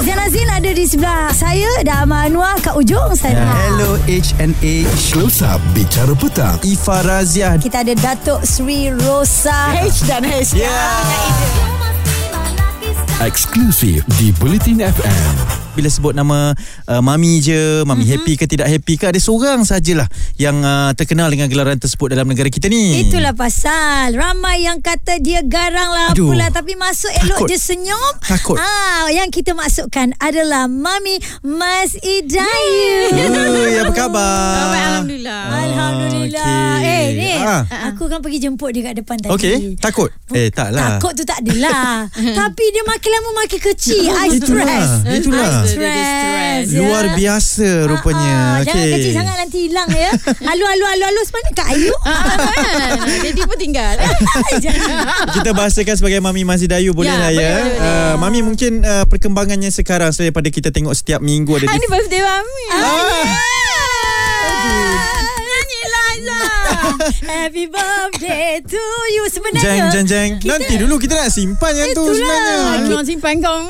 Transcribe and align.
Zainal 0.00 0.32
Zain 0.32 0.48
ada 0.48 0.70
di 0.72 0.88
sebelah 0.88 1.28
saya 1.28 1.68
dan 1.84 2.08
Amal 2.08 2.32
Anwar 2.32 2.56
kat 2.64 2.72
ujung 2.72 3.12
sana. 3.12 3.44
Hello 3.68 4.00
HNA 4.08 4.88
Close 5.12 5.44
Up 5.44 5.60
Bicara 5.76 6.16
Petang 6.16 6.56
Ifa 6.64 7.04
Razia 7.04 7.60
Kita 7.60 7.84
ada 7.84 7.92
Datuk 7.92 8.40
Sri 8.40 8.88
Rosa. 8.88 9.76
H 9.76 10.08
dan 10.08 10.24
H. 10.24 10.56
Eksklusif 13.20 14.00
di 14.16 14.32
Bulletin 14.40 14.80
FM 14.80 15.69
Bila 15.70 15.86
sebut 15.86 16.12
nama 16.12 16.50
uh, 16.84 17.00
Mami 17.00 17.38
je 17.38 17.54
Mami 17.82 18.02
mm-hmm. 18.02 18.12
happy 18.16 18.32
ke 18.34 18.44
tidak 18.44 18.66
happy 18.66 18.94
ke 18.94 19.06
Ada 19.06 19.18
seorang 19.18 19.62
sajalah 19.62 20.06
Yang 20.34 20.56
uh, 20.60 20.90
terkenal 20.92 21.28
dengan 21.28 21.46
gelaran 21.46 21.76
tersebut 21.76 22.10
Dalam 22.10 22.26
negara 22.26 22.46
kita 22.46 22.66
ni 22.66 23.00
Itulah 23.00 23.30
pasal 23.30 24.12
Ramai 24.12 24.62
yang 24.62 24.78
kata 24.78 25.18
dia 25.18 25.40
garang 25.40 25.88
lah 25.88 26.10
Aduh. 26.10 26.28
Apalah 26.28 26.50
Tapi 26.50 26.74
masuk 26.74 27.10
elok 27.16 27.38
Takut. 27.38 27.48
je 27.48 27.56
senyum 27.56 28.12
Takut. 28.20 28.56
ah, 28.56 29.06
Yang 29.08 29.30
kita 29.32 29.52
masukkan 29.52 30.10
adalah 30.16 30.66
Mami 30.66 31.16
Mas 31.40 31.94
Idayu 31.94 33.14
Ui, 33.30 33.74
apa 33.76 33.92
khabar? 34.00 34.26
Baik, 34.66 34.82
Alhamdulillah. 34.82 35.42
Alhamdulillah 35.48 36.54
Okey. 36.76 36.88
Eh 36.90 37.06
ni 37.14 37.28
Ah. 37.40 37.64
Aku 37.88 38.04
kan 38.06 38.20
pergi 38.20 38.36
jemput 38.38 38.68
dia 38.70 38.84
kat 38.84 39.00
depan 39.00 39.16
tadi 39.16 39.32
Okey, 39.32 39.54
takut? 39.76 40.12
Eh, 40.30 40.52
tak 40.52 40.70
lah. 40.70 41.00
Takut 41.00 41.16
tu 41.16 41.24
tak 41.24 41.40
adalah 41.40 42.04
Tapi 42.40 42.64
dia 42.68 42.84
makin 42.84 43.10
lama 43.10 43.30
makin 43.38 43.60
kecil 43.64 44.06
I 44.06 44.28
Itulah, 44.30 44.60
stress 44.60 44.90
itulah. 45.08 45.48
I 45.48 45.59
Dia 45.62 45.70
stress 45.70 46.00
stress. 46.00 46.66
Luar 46.72 47.04
ya. 47.04 47.12
biasa 47.14 47.68
rupanya 47.86 48.30
Ah, 48.30 48.52
ah, 48.52 48.56
Jangan 48.62 48.76
Okey. 48.76 48.92
kecil 48.94 49.12
sangat 49.12 49.34
nanti 49.36 49.58
hilang 49.62 49.88
ya 49.88 50.10
Alu 50.44 50.64
alu 50.66 50.84
alu 50.86 51.04
alu 51.06 51.20
Mana 51.26 51.50
Kak 51.52 51.66
Ayu 51.68 51.92
Ah, 52.02 52.52
kan? 52.52 52.90
Jadi 53.22 53.40
pun 53.42 53.56
tinggal. 53.56 53.94
Jangan. 54.56 55.04
Kita 55.34 55.50
bahasakan 55.50 55.94
sebagai 55.94 56.18
Mami 56.18 56.42
Masih 56.42 56.66
Dayu 56.66 56.90
Boleh 56.90 57.08
Ya, 57.08 57.18
lah 57.18 57.30
ya 57.30 57.52
boleh, 57.56 57.70
boleh. 57.70 57.80
Uh, 57.80 58.12
Mami 58.16 58.38
mungkin 58.42 58.70
uh, 58.80 59.04
Perkembangannya 59.04 59.68
sekarang 59.68 60.10
Selain 60.10 60.28
daripada 60.28 60.48
kita 60.48 60.68
tengok 60.68 60.92
Setiap 60.92 61.20
minggu 61.20 61.54
ada 61.54 61.64
Ah, 61.66 61.70
di 61.70 61.76
Ini 61.76 61.86
birthday 61.86 62.20
Mami. 62.20 62.64
Ah. 62.68 62.80
Aizah. 62.80 63.28
Happy 67.20 67.66
birthday 67.66 68.62
to 68.62 68.80
you 69.08 69.22
Jeng 69.22 69.32
Sebenarnya 69.32 69.90
jeng 69.90 70.06
jeng 70.06 70.30
Nanti 70.40 70.74
dulu 70.76 70.94
kita 70.96 71.14
nak 71.16 71.28
simpan 71.28 71.72
yang 71.72 71.90
tu 71.90 72.02
Itulah. 72.04 72.16
sebenarnya 72.16 72.88
Kau 72.88 73.02
simpan 73.02 73.34
kau. 73.38 73.58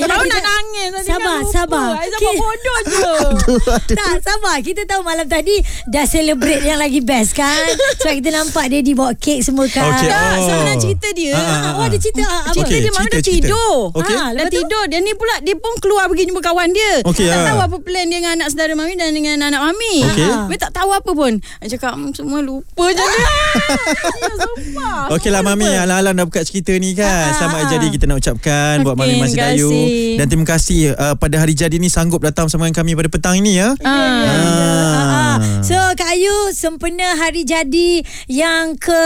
Kau 0.00 0.20
kita- 0.20 0.32
nak 0.32 0.42
nangis 0.42 0.88
tadi 0.90 1.06
Sabar, 1.06 1.36
kan 1.36 1.44
sabar. 1.46 1.88
Kita- 1.98 2.18
buat 2.18 2.34
bodoh 2.36 2.78
je. 2.82 3.12
Tak 3.98 4.12
sabar 4.20 4.56
Kita 4.60 4.82
tahu 4.84 5.00
malam 5.02 5.26
tadi 5.26 5.56
Dah 5.86 6.04
celebrate 6.04 6.62
yang 6.62 6.76
lagi 6.76 7.00
best 7.00 7.32
kan 7.32 7.60
Sebab 7.98 8.14
kita 8.14 8.30
nampak 8.32 8.64
dia 8.66 8.80
dibawa 8.80 9.12
kek 9.12 9.40
semua 9.40 9.66
kan 9.66 9.90
Tak, 10.00 10.08
Oh. 10.32 10.46
sebenarnya 10.46 10.78
cerita 10.78 11.08
dia. 11.12 11.32
Ah, 11.32 11.40
ah, 11.40 11.58
ah. 11.60 11.72
Oh 11.74 11.84
ada 11.84 11.96
cerita 11.96 12.22
ah, 12.22 12.40
apa? 12.42 12.54
Cerita 12.56 12.74
dia 12.74 12.90
dah 12.90 13.04
cerita. 13.12 13.20
tidur 13.26 13.74
Okey. 13.92 14.14
ha, 14.14 14.24
Dah 14.26 14.28
Lepas 14.38 14.48
tu? 14.48 14.56
tidur 14.56 14.82
Dia 14.86 14.98
ni 15.00 15.12
pula 15.12 15.34
Dia 15.40 15.54
pun 15.54 15.72
keluar 15.78 16.04
pergi 16.06 16.24
jumpa 16.26 16.40
kawan 16.40 16.68
dia 16.70 16.92
Okey, 17.02 17.26
Tak 17.26 17.36
ah. 17.36 17.46
tahu 17.46 17.60
apa 17.62 17.76
plan 17.80 18.04
dia 18.04 18.16
Dengan 18.16 18.32
anak 18.36 18.48
saudara 18.48 18.72
Mami 18.72 18.94
Dan 18.94 19.10
dengan 19.10 19.36
anak 19.42 19.60
Mami 19.62 19.94
Okey. 20.06 20.28
Dia 20.48 20.58
tak 20.60 20.72
tahu 20.74 20.90
apa 20.90 21.10
pun 21.10 21.32
Dia 21.40 21.68
cakap 21.70 21.92
"Hmm, 21.92 22.12
Semua 22.30 22.46
lupa 22.46 22.86
je 22.86 23.02
dia 23.02 23.10
Ya, 24.22 24.34
sumpah 24.38 25.10
Okey 25.10 25.34
lah 25.34 25.42
Semua 25.42 25.58
Mami. 25.58 25.66
Alang-alang 25.66 26.14
dah 26.14 26.22
buka 26.22 26.46
cerita 26.46 26.70
ni 26.78 26.94
kan 26.94 27.10
Ah, 27.26 27.34
Selamat 27.34 27.58
ah, 27.58 27.66
jadi 27.68 27.86
kita 27.90 28.06
nak 28.06 28.22
ucapkan 28.22 28.86
Buat 28.86 28.94
Mami 28.94 29.18
Masih 29.18 29.34
Dayu. 29.34 29.70
Dan 30.14 30.30
terima 30.30 30.46
kasih 30.46 30.94
uh, 30.94 31.18
Pada 31.18 31.42
hari 31.42 31.58
jadi 31.58 31.74
ni 31.74 31.90
Sanggup 31.90 32.22
datang 32.22 32.46
bersama 32.46 32.70
dengan 32.70 32.78
kami 32.78 32.94
Pada 32.94 33.10
petang 33.10 33.34
ini 33.34 33.58
ya 33.58 33.74
Ah. 33.82 33.90
Ah, 33.90 34.30
ah. 34.30 35.36
So 35.58 35.74
Kak 35.74 36.06
Ayu 36.06 36.54
Sempena 36.54 37.18
hari 37.18 37.42
jadi 37.42 38.06
Yang 38.30 38.78
ke 38.78 39.02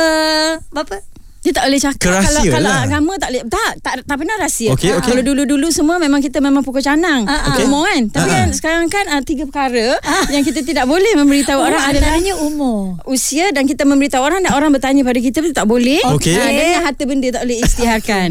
Berapa? 0.69 1.01
Dia 1.45 1.53
tak 1.53 1.65
boleh 1.67 1.77
cakap 1.79 2.01
Kerasia 2.01 2.25
kalau 2.25 2.43
kalau 2.51 2.71
lah. 2.71 2.81
agama 2.83 3.13
tak 3.15 3.29
boleh 3.29 3.43
tak 3.47 3.71
tak 3.79 3.95
tak 4.03 4.17
pernah 4.17 4.37
rahsia. 4.39 4.69
Okey, 4.73 4.89
Ah. 4.89 4.97
okey. 4.97 5.09
Kalau 5.11 5.23
dulu-dulu 5.23 5.69
semua 5.69 5.97
memang 5.99 6.19
kita 6.19 6.41
memang 6.41 6.61
pukul 6.61 6.81
canang 6.81 7.23
Ah, 7.23 7.37
ah. 7.37 7.41
untuk 7.47 7.69
umur 7.69 7.85
kan. 7.85 8.03
Tapi 8.09 8.25
Ah, 8.25 8.35
kan 8.35 8.47
ah. 8.47 8.55
sekarang 8.55 8.85
kan 8.89 9.05
ah, 9.07 9.21
tiga 9.21 9.45
perkara 9.45 10.01
yang 10.31 10.41
kita 10.43 10.61
tidak 10.61 10.85
boleh 10.85 11.13
memberitahu 11.15 11.55
Oh, 11.55 11.69
orang 11.69 11.83
adalah 11.83 12.17
antaranya 12.17 12.35
umur 12.39 12.97
usia 13.05 13.49
dan 13.51 13.65
kita 13.65 13.85
memberitahu 13.85 14.19
orang 14.19 14.41
dan 14.41 14.53
orang 14.53 14.73
bertanya 14.73 15.03
pada 15.03 15.21
kita 15.21 15.39
pun 15.39 15.53
tak 15.53 15.67
boleh. 15.67 16.01
Okey. 16.11 16.33
Ah, 16.33 16.49
dan 16.49 16.67
yang 16.73 16.83
harta 16.83 17.03
benda 17.05 17.29
tak 17.31 17.43
boleh 17.45 17.59
istiharkan. 17.61 18.29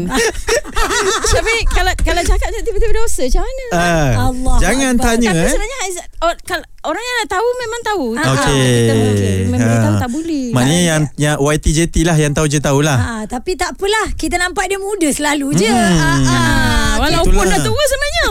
Tapi 1.30 1.54
kalau 1.70 1.92
kalau 1.96 2.22
cakap 2.24 2.48
tiba-tiba 2.56 2.94
dosa 2.96 3.22
macam 3.24 3.42
mana? 3.42 3.64
Ah, 3.70 4.10
Allah 4.28 4.56
Jangan 4.60 4.92
Akbar. 4.92 5.04
tanya 5.06 5.30
Tapi 5.30 5.38
eh 5.40 5.50
sebenarnya 5.50 5.78
or, 6.20 6.34
kalau 6.42 6.64
orang 6.84 7.00
yang 7.00 7.16
nak 7.18 7.30
tahu 7.30 7.48
memang 7.56 7.80
tahu. 7.82 8.04
Ah, 8.14 8.26
Okey. 8.30 8.68
Kita 8.78 8.92
boleh. 8.94 9.36
Memberitahu 9.46 9.90
Ah. 9.90 10.00
tak 10.00 10.10
boleh. 10.10 10.46
Maknanya 10.50 10.82
yang, 10.84 11.02
yang 11.16 11.34
YTJT 11.36 11.96
lah 12.02 12.14
Yang 12.14 12.32
tahu 12.34 12.46
je 12.46 12.58
tahulah 12.58 12.98
Ah, 12.98 13.22
tapi 13.24 13.54
tak 13.54 13.72
apalah 13.72 14.12
Kita 14.12 14.36
nampak 14.36 14.66
dia 14.66 14.76
muda 14.76 15.08
selalu 15.08 15.48
je 15.54 15.66
Hmm. 15.66 15.96
ah, 15.96 16.18
ah. 16.18 16.18
Ah, 16.26 16.92
walaupun 17.00 17.34
Itulah. 17.34 17.52
dah 17.52 17.60
tua 17.60 17.82
sebenarnya. 17.84 18.24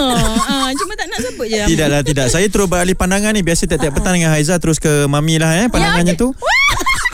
ah, 0.45 0.69
cuma 0.71 0.93
tak 0.93 1.07
nak 1.07 1.19
sebut 1.21 1.45
je. 1.45 1.61
Tidaklah 1.65 2.01
tidak 2.01 2.25
Saya 2.27 2.47
terus 2.47 2.67
beralih 2.67 2.93
pandangan 2.93 3.31
ni 3.31 3.41
Biasa 3.41 3.65
tiap-tiap 3.65 3.93
petang 3.93 4.13
dengan 4.13 4.31
Haiza 4.31 4.55
Terus 4.55 4.77
ke 4.77 5.05
Mami 5.05 5.35
lah 5.35 5.51
eh 5.57 5.67
Pandangannya 5.67 6.13
tu 6.13 6.31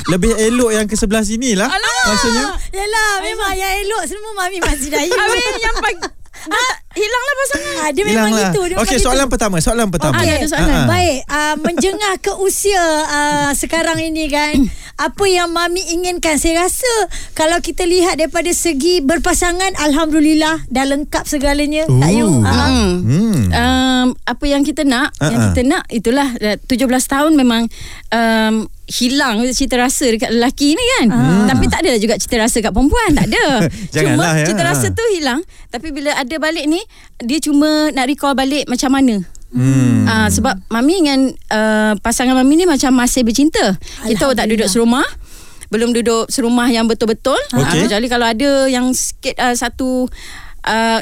Lebih 0.08 0.32
elok 0.34 0.72
yang 0.72 0.86
ke 0.86 0.96
sebelah 0.96 1.22
sini 1.22 1.54
lah 1.54 1.68
Alamak. 1.68 2.06
Maksudnya 2.08 2.46
Yelah 2.72 3.12
memang 3.22 3.52
yang 3.54 3.74
elok 3.80 4.04
Semua 4.06 4.32
Mami 4.36 4.58
masih 4.60 4.90
Dayu 4.90 5.12
Habis 5.12 5.44
yang 5.58 5.78
pagi 5.78 6.08
ah, 6.48 6.74
hilanglah 6.92 7.36
pasangan. 7.38 7.74
ah, 7.78 7.90
Dia 7.90 8.04
memang 8.04 8.10
Hilang 8.10 8.32
lah 8.32 8.50
gitu 8.50 8.62
dia 8.66 8.76
Okey 8.78 8.98
gitu. 8.98 9.06
soalan 9.06 9.28
pertama 9.28 9.56
Soalan 9.58 9.88
pertama 9.88 10.18
Okey, 10.18 10.32
ada 10.32 10.48
soalan. 10.48 10.68
Ah, 10.68 10.76
ah. 10.76 10.88
Baik, 10.88 11.18
uh, 11.24 11.56
menjengah 11.60 12.14
ke 12.18 12.32
usia 12.40 12.82
uh, 13.06 13.50
sekarang 13.54 14.00
ini 14.00 14.26
kan, 14.28 14.54
apa 15.08 15.24
yang 15.26 15.50
Mami 15.50 15.86
inginkan? 15.88 16.36
Saya 16.36 16.64
rasa 16.64 16.90
kalau 17.34 17.60
kita 17.60 17.84
lihat 17.84 18.18
daripada 18.18 18.50
segi 18.50 19.00
berpasangan, 19.00 19.78
Alhamdulillah 19.80 20.66
dah 20.66 20.86
lengkap 20.86 21.24
segalanya. 21.24 21.86
Ooh. 21.86 22.00
Tak 22.00 22.12
you? 22.12 22.28
Uh, 22.28 22.58
Hmm. 22.60 22.92
Hmm. 23.02 23.40
Um, 23.50 24.08
apa 24.24 24.46
yang 24.46 24.62
kita 24.62 24.82
nak, 24.82 25.14
Ah, 25.18 25.30
yang 25.30 25.40
ah. 25.40 25.46
kita 25.50 25.62
nak 25.64 25.84
itulah 25.90 26.30
dah 26.34 26.56
17 26.60 26.86
tahun 27.06 27.32
memang 27.34 27.66
um, 28.10 28.56
hilang 28.90 29.46
cita 29.52 29.78
rasa 29.78 30.10
dekat 30.10 30.30
lelaki 30.30 30.74
ni 30.74 30.86
kan. 30.98 31.08
Tapi 31.46 31.66
tak 31.66 31.86
ada 31.86 31.94
juga 31.96 32.18
cita 32.18 32.36
rasa 32.36 32.58
kat 32.58 32.70
perempuan, 32.70 33.14
tak 33.14 33.30
ada. 33.30 33.70
Cuma 33.94 34.34
ya. 34.36 34.46
cita 34.46 34.64
rasa 34.66 34.90
tu 34.90 35.06
hilang, 35.14 35.40
tapi 35.70 35.90
bila 35.90 36.12
ada 36.12 36.36
balik 36.36 36.66
ni 36.66 36.79
dia 37.20 37.40
cuma 37.44 37.92
nak 37.92 38.06
recall 38.08 38.36
balik 38.36 38.68
macam 38.68 38.92
mana. 38.94 39.22
Hmm. 39.50 40.06
Ah, 40.06 40.30
sebab 40.30 40.62
mami 40.70 41.02
dengan 41.02 41.34
uh, 41.50 41.94
pasangan 42.06 42.38
mami 42.38 42.54
ni 42.62 42.66
macam 42.70 42.94
masih 42.94 43.26
bercinta. 43.26 43.78
Kita 44.06 44.30
tak 44.38 44.46
duduk 44.46 44.70
serumah. 44.70 45.06
Belum 45.70 45.94
duduk 45.94 46.30
serumah 46.30 46.70
yang 46.70 46.86
betul-betul. 46.90 47.38
Ah, 47.54 47.66
Okey. 47.66 47.90
kecuali 47.90 48.08
kalau 48.10 48.26
ada 48.30 48.50
yang 48.70 48.94
sikit 48.94 49.38
uh, 49.38 49.54
satu 49.54 50.10
uh, 50.66 51.00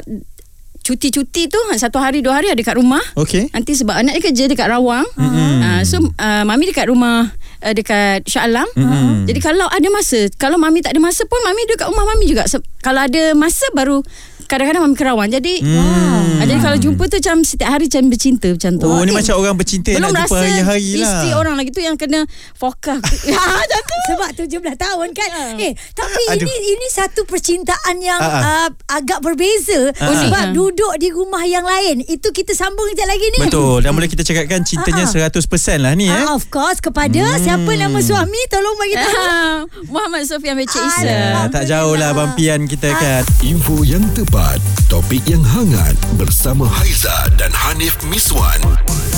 cuti-cuti 0.84 1.52
tu 1.52 1.60
satu 1.76 2.00
hari 2.00 2.24
dua 2.24 2.40
hari 2.40 2.48
ada 2.48 2.60
kat 2.64 2.80
rumah. 2.80 3.04
Okey 3.12 3.52
Nanti 3.52 3.76
sebab 3.76 4.00
anak 4.00 4.16
dia 4.16 4.22
kerja 4.32 4.44
dekat 4.48 4.72
Rawang. 4.72 5.04
Uh, 5.20 5.84
so 5.84 6.00
uh, 6.00 6.44
mami 6.48 6.72
dekat 6.72 6.88
rumah 6.88 7.28
uh, 7.60 7.72
dekat 7.76 8.24
Shah 8.24 8.48
Alam. 8.48 8.64
Mm-mm. 8.72 9.28
Jadi 9.28 9.40
kalau 9.44 9.68
ada 9.68 9.88
masa, 9.92 10.32
kalau 10.40 10.56
mami 10.56 10.80
tak 10.80 10.96
ada 10.96 11.00
masa 11.04 11.28
pun 11.28 11.36
mami 11.44 11.68
duduk 11.68 11.84
kat 11.84 11.88
rumah 11.92 12.04
mami 12.08 12.24
juga. 12.24 12.48
Se- 12.48 12.64
kalau 12.80 13.04
ada 13.04 13.36
masa 13.36 13.68
baru 13.76 14.00
kadang-kadang 14.48 14.82
mami 14.82 14.96
ke 14.96 15.04
Rawang. 15.04 15.28
Jadi 15.28 15.54
Hmm. 15.60 15.76
uh, 15.76 16.40
jadi 16.40 16.54
kalau 16.58 16.78
jumpa 16.78 17.02
tu 17.04 17.16
macam 17.18 17.36
setiap 17.42 17.68
hari 17.68 17.84
macam 17.86 18.08
bercinta 18.08 18.48
macam 18.48 18.72
tu. 18.74 18.86
Oh 18.86 19.02
ni 19.02 19.12
macam 19.12 19.34
orang 19.36 19.54
bercinta 19.54 19.90
belum 19.90 20.08
Nak 20.08 20.24
jumpa 20.24 20.36
hari-hari 20.38 20.88
lah 20.90 21.02
isteri 21.04 21.30
orang 21.32 21.54
lagi 21.54 21.70
tu 21.70 21.80
yang 21.80 21.94
kena 21.94 22.24
fokus. 22.54 22.98
ha, 23.36 23.42
macam 23.60 23.80
tu. 23.80 23.96
sebab 24.08 24.28
17 24.34 24.48
tahun 24.78 25.08
kan. 25.12 25.30
Eh, 25.58 25.72
tapi 25.92 26.22
Aduh. 26.30 26.42
ini 26.42 26.54
ini 26.72 26.86
satu 26.88 27.22
percintaan 27.22 27.96
yang 27.98 28.16
Ah, 28.18 28.30
ah. 28.30 28.42
uh, 28.64 28.68
agak 28.90 29.20
berbeza 29.20 29.92
Ah, 29.94 30.06
ah. 30.06 30.16
sebab 30.16 30.42
Ah. 30.42 30.52
duduk 30.52 30.96
di 30.96 31.08
rumah 31.10 31.44
yang 31.44 31.62
lain. 31.62 32.00
Itu 32.02 32.30
kita 32.30 32.52
sambung 32.52 32.88
kejap 32.88 33.04
lagi 33.06 33.26
ni. 33.30 33.40
Betul 33.44 33.84
Dan 33.84 33.92
boleh 33.92 34.06
kita 34.06 34.22
cakapkan 34.22 34.64
Cintanya 34.64 35.04
Ah, 35.04 35.28
ah. 35.28 35.28
100% 35.28 35.44
lah 35.78 35.92
ni 35.92 36.06
eh 36.06 36.14
Ah, 36.16 36.32
of 36.32 36.48
course 36.48 36.78
kepada 36.78 37.36
siapa 37.36 37.68
nama 37.68 37.98
suami 37.98 38.40
tolong 38.48 38.76
bagi 38.76 38.96
tahu. 38.96 39.18
Ah, 39.18 39.58
Muhammad 39.86 40.24
Sofian 40.24 40.54
Becik 40.54 40.78
Isa. 40.78 41.18
Ah, 41.36 41.46
Tak 41.48 41.66
jauh 41.66 41.92
lah 41.92 42.10
bampian 42.10 42.64
kita 42.64 42.88
kan 42.92 43.22
Info 43.42 43.82
yang 43.82 44.02
tepat 44.12 44.37
Topik 44.86 45.26
yang 45.26 45.42
hangat 45.42 45.98
Bersama 46.14 46.62
Haiza 46.70 47.26
dan 47.34 47.50
Hanif 47.50 47.98
Miswan 48.06 48.62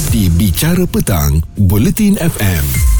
Di 0.08 0.32
Bicara 0.32 0.88
Petang 0.88 1.44
Bulletin 1.60 2.16
FM 2.16 2.99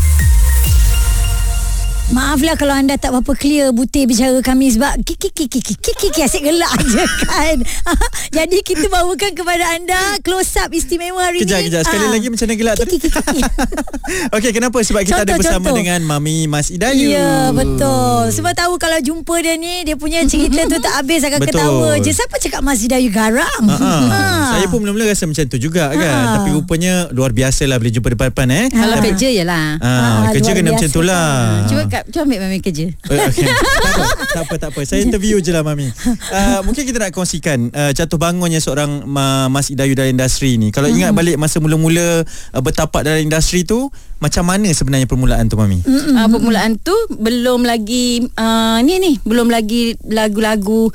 Maaflah 2.10 2.58
kalau 2.58 2.74
anda 2.74 2.98
tak 2.98 3.14
berapa 3.14 3.32
clear 3.32 3.70
butir 3.70 4.02
bicara 4.02 4.34
kami 4.40 4.66
sebab 4.68 4.98
kiki 5.00 5.30
kiki 5.30 5.62
kiki 5.62 5.92
kiki 5.94 6.20
asyik 6.20 6.42
gelak 6.44 6.66
je 6.90 6.98
kan. 7.22 7.56
Jadi 8.36 8.58
kita 8.60 8.86
bawakan 8.88 9.30
kepada 9.32 9.62
anda 9.72 9.94
close 10.20 10.58
up 10.58 10.70
istimewa 10.70 11.22
hari 11.24 11.38
Kejap 11.40 11.60
ni. 11.60 11.70
kejap 11.70 11.82
Sekali 11.82 12.02
Ah. 12.02 12.10
lagi 12.10 12.26
macam 12.26 12.44
mana 12.44 12.54
gelak 12.56 12.74
tadi 12.76 12.90
Kiki 12.92 13.08
kiki 13.08 13.22
kiki. 13.30 13.42
Okey 14.34 14.50
kenapa 14.50 14.78
Sebab 14.80 15.00
kita 15.02 15.20
ada 15.20 15.28
Contoh, 15.28 15.38
bersama 15.38 15.64
contoh. 15.64 15.78
dengan 15.78 16.00
Mami 16.02 16.36
Mas 16.44 16.66
Idayu 16.68 17.08
Ya 17.08 17.30
betul 17.52 18.22
Sebab 18.28 18.52
tahu 18.52 18.74
kalau 18.76 18.98
jumpa 18.98 19.34
dia 19.38 19.54
ni 19.54 19.84
Dia 19.84 19.94
punya 19.94 20.18
cerita 20.24 20.66
tu 20.66 20.78
tak 20.78 20.94
habis 20.96 21.22
Akan 21.22 21.38
Betul. 21.38 21.54
ketawa 21.54 21.90
je 21.96 22.10
Siapa 22.10 22.36
cakap 22.36 22.60
Mas 22.60 22.80
Hidayu 22.80 23.06
garang 23.08 23.62
Ha, 23.62 23.76
ha. 23.76 23.94
Ah. 24.08 24.46
Saya 24.52 24.66
pun 24.66 24.82
mula-mula 24.82 25.06
rasa 25.06 25.24
macam 25.24 25.46
tu 25.46 25.58
juga 25.58 25.90
kan 25.90 26.02
Ha. 26.10 26.32
Tapi 26.36 26.48
rupanya 26.52 27.06
Luar 27.10 27.30
biasa 27.30 27.62
lah 27.64 27.78
Bila 27.78 27.90
jumpa 27.92 28.08
depan-depan 28.10 28.46
eh 28.50 28.66
Kalau 28.68 28.96
kerja 29.00 29.28
je 29.30 29.44
lah. 29.44 29.78
Ah, 29.78 29.86
Ah, 29.86 30.18
kerja 30.32 30.50
luar 30.50 30.56
kena 30.56 30.68
biasa 30.68 30.78
macam 30.80 30.88
tu 30.90 31.02
lah. 31.02 31.30
Cuba 31.66 31.82
kat 32.00 32.08
Jap, 32.08 32.24
jom 32.24 32.24
ambil 32.32 32.38
Mami 32.48 32.58
kerja. 32.64 32.86
Eh, 32.88 33.20
okay. 33.28 33.44
tak, 33.44 33.92
apa, 33.92 34.04
tak 34.24 34.42
apa, 34.42 34.54
tak 34.56 34.70
apa. 34.72 34.80
Saya 34.88 35.00
interview 35.04 35.36
je 35.44 35.52
lah 35.52 35.60
Mami. 35.60 35.92
Uh, 36.32 36.60
mungkin 36.64 36.88
kita 36.88 36.96
nak 36.96 37.12
kongsikan 37.12 37.68
uh, 37.76 37.92
jatuh 37.92 38.16
bangunnya 38.16 38.56
seorang 38.56 39.04
uh, 39.04 39.46
Mas 39.52 39.68
Idayu 39.68 39.92
dalam 39.92 40.16
industri 40.16 40.56
ni. 40.56 40.72
Kalau 40.72 40.88
ingat 40.88 41.12
balik 41.12 41.36
masa 41.36 41.60
mula-mula 41.60 42.24
uh, 42.24 42.60
bertapak 42.64 43.04
dalam 43.04 43.20
industri 43.20 43.68
tu, 43.68 43.92
macam 44.16 44.48
mana 44.48 44.72
sebenarnya 44.72 45.04
permulaan 45.04 45.44
tu 45.52 45.60
Mami? 45.60 45.84
Uh, 45.84 46.28
permulaan 46.30 46.80
tu 46.80 46.96
belum 47.12 47.68
lagi 47.68 48.24
uh, 48.40 48.80
ni 48.80 48.96
ni, 48.96 49.12
belum 49.20 49.52
lagi 49.52 50.00
lagu-lagu 50.08 50.88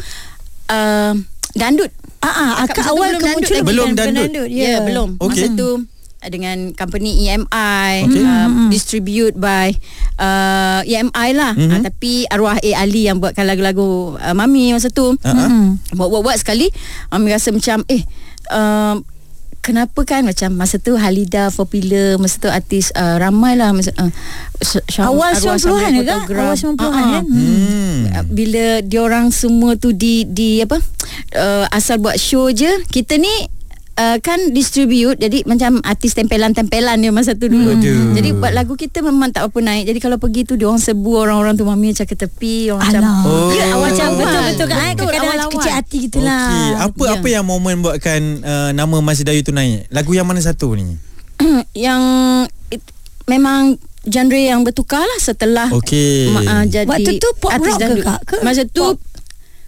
uh, 0.74 1.14
dandut. 1.54 1.92
Ah, 2.26 2.34
ah, 2.34 2.52
Akak 2.66 2.90
awal 2.90 3.22
belum 3.22 3.22
kemunculan 3.22 3.62
dandut 3.62 3.70
Belum 3.70 3.90
dandut. 3.94 4.50
Ya, 4.50 4.66
yeah, 4.66 4.80
belum. 4.82 5.22
Okey. 5.22 5.46
Masa 5.46 5.48
tu 5.54 5.70
dengan 6.28 6.58
company 6.72 7.26
EMI 7.26 7.92
Okey. 8.04 8.22
uh, 8.22 8.48
distribute 8.68 9.34
by 9.34 9.72
uh, 10.16 10.82
EMI 10.84 11.30
lah 11.32 11.52
Mhm. 11.52 11.70
uh, 11.70 11.82
tapi 11.84 12.26
arwah 12.28 12.56
A 12.56 12.72
Ali 12.78 13.06
yang 13.06 13.18
buatkan 13.18 13.44
lagu-lagu 13.44 13.86
uh, 14.16 14.34
Mami 14.34 14.72
masa 14.72 14.88
tu 14.88 15.14
Uh-huh. 15.16 15.78
buat-buat 15.92 16.38
sekali 16.38 16.70
Mami 17.10 17.30
rasa 17.30 17.50
macam 17.50 17.82
eh 17.88 18.02
uh, 18.50 18.98
kenapa 19.60 19.98
kan 20.04 20.22
macam 20.22 20.54
masa 20.54 20.78
tu 20.78 20.94
Halida 20.94 21.50
popular 21.50 22.16
masa 22.16 22.38
tu 22.38 22.48
artis 22.48 22.94
uh, 22.94 23.18
ramai 23.18 23.54
lah 23.54 23.74
masa, 23.74 23.90
uh, 23.96 24.14
Sy- 24.60 24.86
Syam- 24.88 25.10
Awal 25.10 25.34
arwah 25.34 25.58
90-an 25.58 25.62
Syamil 25.90 26.04
ke? 26.04 26.16
Awal 26.32 26.56
90-an 26.56 26.78
Ah, 26.78 26.94
ah. 26.94 27.10
kan? 27.12 27.24
Hmm. 27.26 27.98
Uh, 28.08 28.26
bila 28.28 28.66
diorang 28.82 29.28
semua 29.30 29.74
tu 29.74 29.90
di 29.90 30.22
di 30.24 30.62
apa 30.62 30.78
uh, 31.34 31.66
asal 31.70 31.98
buat 31.98 32.16
show 32.16 32.46
je 32.48 32.70
kita 32.88 33.18
ni 33.18 33.32
Uh, 33.96 34.20
kan 34.20 34.52
distribute 34.52 35.16
jadi 35.16 35.48
macam 35.48 35.80
artis 35.82 36.12
tempelan-tempelan 36.14 37.00
dia 37.00 37.10
masa 37.10 37.32
tu 37.32 37.48
dulu. 37.48 37.74
Aduh. 37.74 38.12
Jadi 38.12 38.30
buat 38.34 38.52
lagu 38.52 38.76
kita 38.76 39.00
memang 39.00 39.32
tak 39.32 39.48
apa 39.48 39.56
naik. 39.58 39.88
Jadi 39.88 40.00
kalau 40.00 40.18
pergi 40.18 40.44
tu 40.44 40.54
dia 40.54 40.68
orang 40.68 40.78
sebu 40.78 41.16
orang-orang 41.16 41.56
tu 41.56 41.64
mami 41.64 41.90
macam 41.90 42.04
ke 42.04 42.14
tepi 42.14 42.56
orang 42.70 42.84
macam 42.84 43.02
Alah. 43.02 43.20
Oh. 43.24 43.50
Ya, 43.50 43.66
awal 43.72 43.88
Macam 43.88 44.06
awal. 44.06 44.20
betul-betul 44.20 44.68
kan 44.68 44.76
Betul, 44.76 45.06
Kadang-kadang 45.08 45.24
awal-awal. 45.32 45.54
kecil 45.56 45.74
hati 45.74 45.98
gitulah 46.02 46.44
Okey, 46.44 46.68
apa 46.78 47.02
Ya. 47.02 47.12
apa 47.14 47.28
yang 47.30 47.46
momen 47.46 47.76
buatkan 47.80 48.22
uh, 48.42 48.70
nama 48.72 48.96
Mas 49.00 49.18
Idayu 49.18 49.42
tu 49.42 49.52
naik? 49.52 49.88
Lagu 49.88 50.12
yang 50.12 50.28
mana 50.28 50.40
satu 50.40 50.76
ni? 50.76 51.00
yang 51.78 52.02
it, 52.70 52.84
memang 53.26 53.80
genre 54.04 54.36
yang 54.38 54.60
bertukar 54.62 55.00
lah 55.00 55.20
setelah 55.20 55.72
Okey. 55.72 56.36
uh, 56.36 56.68
jadi 56.68 56.84
Waktu 56.84 57.16
tu 57.16 57.30
pop 57.38 57.48
artis 57.50 57.74
rock 57.74 57.88
ke. 57.90 58.04
Kak? 58.04 58.20
Ke 58.26 58.36
Masa 58.44 58.68
tu 58.68 58.84
pop? 58.84 59.00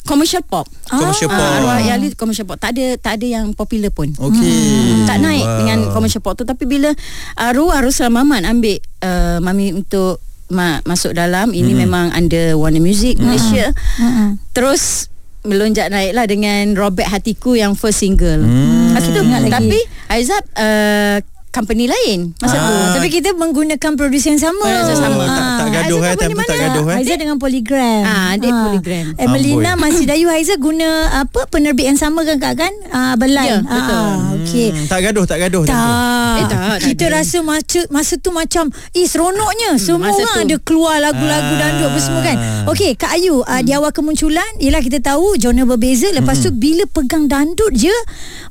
Commercial 0.08 0.42
pop. 0.42 0.66
Commercial 0.86 1.28
Ah. 1.28 1.36
pop. 1.36 1.44
Ah, 1.44 1.58
arwah 1.60 1.78
Yali 1.80 2.08
commercial 2.14 2.44
pop. 2.44 2.56
Tak 2.56 2.72
ada 2.72 2.96
tak 2.96 3.20
ada 3.20 3.28
yang 3.30 3.52
popular 3.52 3.92
pun. 3.92 4.08
Okey. 4.10 5.04
Tak 5.04 5.20
naik 5.20 5.44
Wow. 5.44 5.58
dengan 5.60 5.78
commercial 5.92 6.20
pop 6.20 6.34
tu 6.34 6.42
tapi 6.42 6.64
bila 6.64 6.90
arwah 7.36 7.78
Ruslan 7.80 8.10
Maman 8.10 8.42
ambil 8.44 8.80
uh, 9.02 9.38
mami 9.38 9.72
untuk 9.72 10.18
ma- 10.48 10.80
masuk 10.82 11.12
dalam 11.12 11.52
ini 11.52 11.70
Mm-mm. 11.70 11.84
memang 11.84 12.06
under 12.12 12.56
Warner 12.56 12.80
Music 12.80 13.20
Malaysia. 13.20 13.76
Mm-mm. 13.98 14.40
Terus 14.52 15.12
melonjak 15.44 15.88
naik 15.88 16.12
lah 16.12 16.24
dengan 16.24 16.72
Robert 16.74 17.08
Hatiku 17.08 17.54
yang 17.54 17.72
first 17.72 18.00
single. 18.00 18.42
Hmm. 18.42 18.92
Lepas 18.92 19.04
tu 19.06 19.16
Ingat 19.16 19.42
lagi. 19.42 19.54
tapi 19.54 19.80
Aizat 20.08 20.44
uh, 20.56 21.18
company 21.58 21.86
lain 21.86 22.20
masa 22.38 22.56
tu. 22.56 22.70
Ah. 22.70 22.94
Tapi 22.94 23.08
kita 23.10 23.34
menggunakan 23.34 23.92
producer 23.94 24.30
yang 24.30 24.44
sama 24.44 24.62
yang 24.64 24.86
sama. 24.92 25.18
Oh, 25.18 25.28
tak, 25.28 25.46
tak 25.58 25.68
gaduh 25.72 26.00
Aizat 26.00 26.14
eh, 26.14 26.18
time 26.20 26.32
tu 26.32 26.46
tak 26.46 26.60
gaduh 26.60 26.86
eh. 26.86 26.96
Haiza 26.96 27.14
dengan 27.16 27.38
Polygram 27.38 28.02
Ah, 28.04 28.28
adik 28.32 28.52
Polygram. 28.52 29.06
Emelina 29.18 29.72
masih 29.74 30.06
Dayu 30.06 30.28
Haiza 30.28 30.54
guna 30.56 30.90
apa 31.18 31.46
penerbit 31.48 31.86
yang 31.86 31.98
sama 31.98 32.22
kan 32.24 32.38
Kak 32.38 32.54
kan 32.56 32.74
ah, 32.90 33.14
Berlain 33.16 33.50
Ya, 33.50 33.58
betul. 33.60 33.98
ah, 33.98 34.36
Okey 34.38 34.68
Hmm, 34.70 34.86
tak 34.86 35.00
gaduh, 35.02 35.26
tak 35.26 35.38
gaduh. 35.40 35.64
tu. 35.64 35.70
tak. 35.70 36.36
Eh, 36.38 36.46
tak, 36.46 36.60
tak 36.60 36.78
Kita 36.86 37.06
ada. 37.06 37.16
rasa 37.18 37.38
masa, 37.42 37.80
masa 37.90 38.14
tu 38.16 38.30
macam 38.30 38.64
Eh 38.92 39.06
seronoknya 39.06 39.70
Semua 39.78 40.08
masa 40.08 40.22
orang 40.22 40.36
tu. 40.36 40.46
ada 40.46 40.56
keluar 40.62 40.96
lagu-lagu 41.00 41.26
Ah. 41.48 41.60
dandut 41.60 41.88
apa 41.88 42.00
semua 42.00 42.22
kan 42.22 42.38
Okey 42.68 42.94
Kak 42.94 43.12
Ayu 43.14 43.40
uh, 43.40 43.62
Di 43.62 43.72
awal 43.72 43.90
kemunculan 43.90 44.46
Yelah 44.58 44.80
kita 44.80 45.00
tahu 45.02 45.34
Genre 45.36 45.66
berbeza 45.66 46.10
Lepas 46.10 46.40
tu 46.40 46.52
bila 46.52 46.84
pegang 46.86 47.26
dandut 47.26 47.72
je 47.72 47.94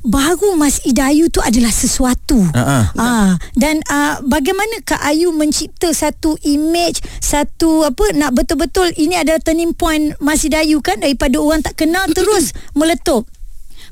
Baru 0.01 0.53
Mas 0.53 0.81
Idayu 0.83 1.27
tu 1.27 1.39
adalah 1.39 1.69
sesuatu 1.69 2.39
Ah, 2.51 2.89
ah. 2.97 3.05
Ah, 3.07 3.31
dan 3.53 3.79
uh, 3.85 4.19
bagaimana 4.21 4.81
Kak 4.81 5.01
Ayu 5.01 5.29
mencipta 5.29 5.89
satu 5.89 6.35
image 6.41 6.99
satu 7.17 7.83
apa 7.83 8.11
nak 8.11 8.33
betul-betul 8.33 8.89
ini 8.93 9.15
adalah 9.15 9.39
turning 9.39 9.71
point 9.71 10.17
Mas 10.17 10.41
Idayu 10.41 10.79
kan 10.79 10.97
daripada 10.97 11.37
orang 11.37 11.61
tak 11.61 11.77
kenal 11.77 12.09
terus 12.17 12.51
meletup. 12.73 13.29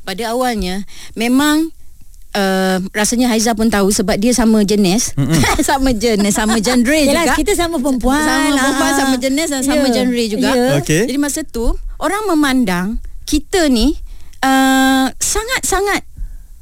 Pada 0.01 0.31
awalnya 0.31 0.85
memang 1.13 1.73
uh, 2.33 2.77
rasanya 2.91 3.25
Haiza 3.27 3.53
pun 3.53 3.67
tahu 3.67 3.89
sebab 3.89 4.17
dia 4.17 4.31
sama 4.31 4.61
jenis. 4.61 5.17
sama 5.69 5.89
jenis, 5.91 6.33
sama 6.33 6.57
genre 6.57 6.93
Yalah 6.99 7.25
juga. 7.29 7.35
kita 7.35 7.51
sama 7.53 7.77
perempuan. 7.77 8.21
sama 8.21 8.53
perempuan, 8.53 8.91
Ah. 8.91 8.97
sama 8.97 9.15
jenis 9.17 9.47
dan 9.49 9.61
sama 9.61 9.85
Ya, 9.87 9.93
genre 9.95 10.23
juga. 10.27 10.49
ya. 10.51 10.77
Okey. 10.77 11.09
Jadi 11.09 11.17
masa 11.17 11.41
tu 11.41 11.73
orang 11.97 12.27
memandang 12.27 12.87
kita 13.25 13.65
ni 13.65 13.97
uh, 14.41 15.09
sangat-sangat 15.15 16.05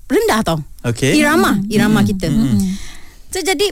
rendah 0.08 0.40
tau. 0.44 0.60
Okey. 0.84 1.20
Irama, 1.20 1.60
irama 1.72 2.04
kita. 2.04 2.28
So 3.32 3.40
jadi 3.40 3.72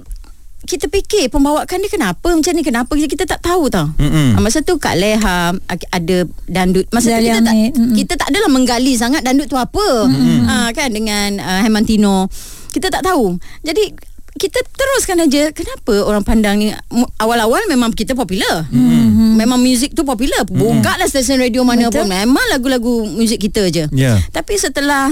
kita 0.62 0.94
fikir 0.94 1.34
pembawakan 1.34 1.82
dia 1.82 1.90
kenapa 1.90 2.30
macam 2.30 2.54
ni 2.54 2.62
kenapa 2.62 2.94
kita, 2.94 3.26
tak 3.26 3.42
tahu 3.42 3.66
tau. 3.74 3.90
Ah, 3.98 4.38
Masa 4.38 4.62
tu 4.62 4.78
Kak 4.78 4.94
Leha 4.94 5.58
ada 5.90 6.18
dandut. 6.46 6.86
Masa 6.94 7.18
tu 7.18 7.26
kita 7.26 7.42
tak 7.42 7.56
mm-mm. 7.58 7.94
kita 7.98 8.14
tak 8.14 8.28
adalah 8.30 8.50
menggali 8.50 8.94
sangat 8.94 9.26
dandut 9.26 9.50
tu 9.50 9.58
apa. 9.58 10.06
Ha, 10.48 10.70
kan 10.72 10.94
dengan 10.94 11.42
uh, 11.42 11.62
Hemantino. 11.66 12.30
Kita 12.70 12.94
tak 12.94 13.02
tahu. 13.02 13.42
Jadi 13.66 13.90
kita 14.32 14.64
teruskan 14.64 15.22
aja 15.28 15.52
kenapa 15.52 16.08
orang 16.08 16.24
pandang 16.24 16.56
ni 16.62 16.72
awal-awal 17.20 17.66
memang 17.68 17.92
kita 17.92 18.14
popular. 18.14 18.70
Mm-hmm. 18.70 19.42
Memang 19.42 19.60
muzik 19.60 19.98
tu 19.98 20.06
popular. 20.06 20.46
Buka 20.46 20.94
lah 21.02 21.10
stesen 21.10 21.42
radio 21.42 21.66
mana 21.66 21.90
Betul. 21.90 22.06
pun 22.06 22.16
memang 22.16 22.46
lagu-lagu 22.54 23.10
muzik 23.10 23.42
kita 23.42 23.66
je. 23.74 23.90
Ya. 23.92 24.22
Tapi 24.30 24.56
setelah 24.62 25.10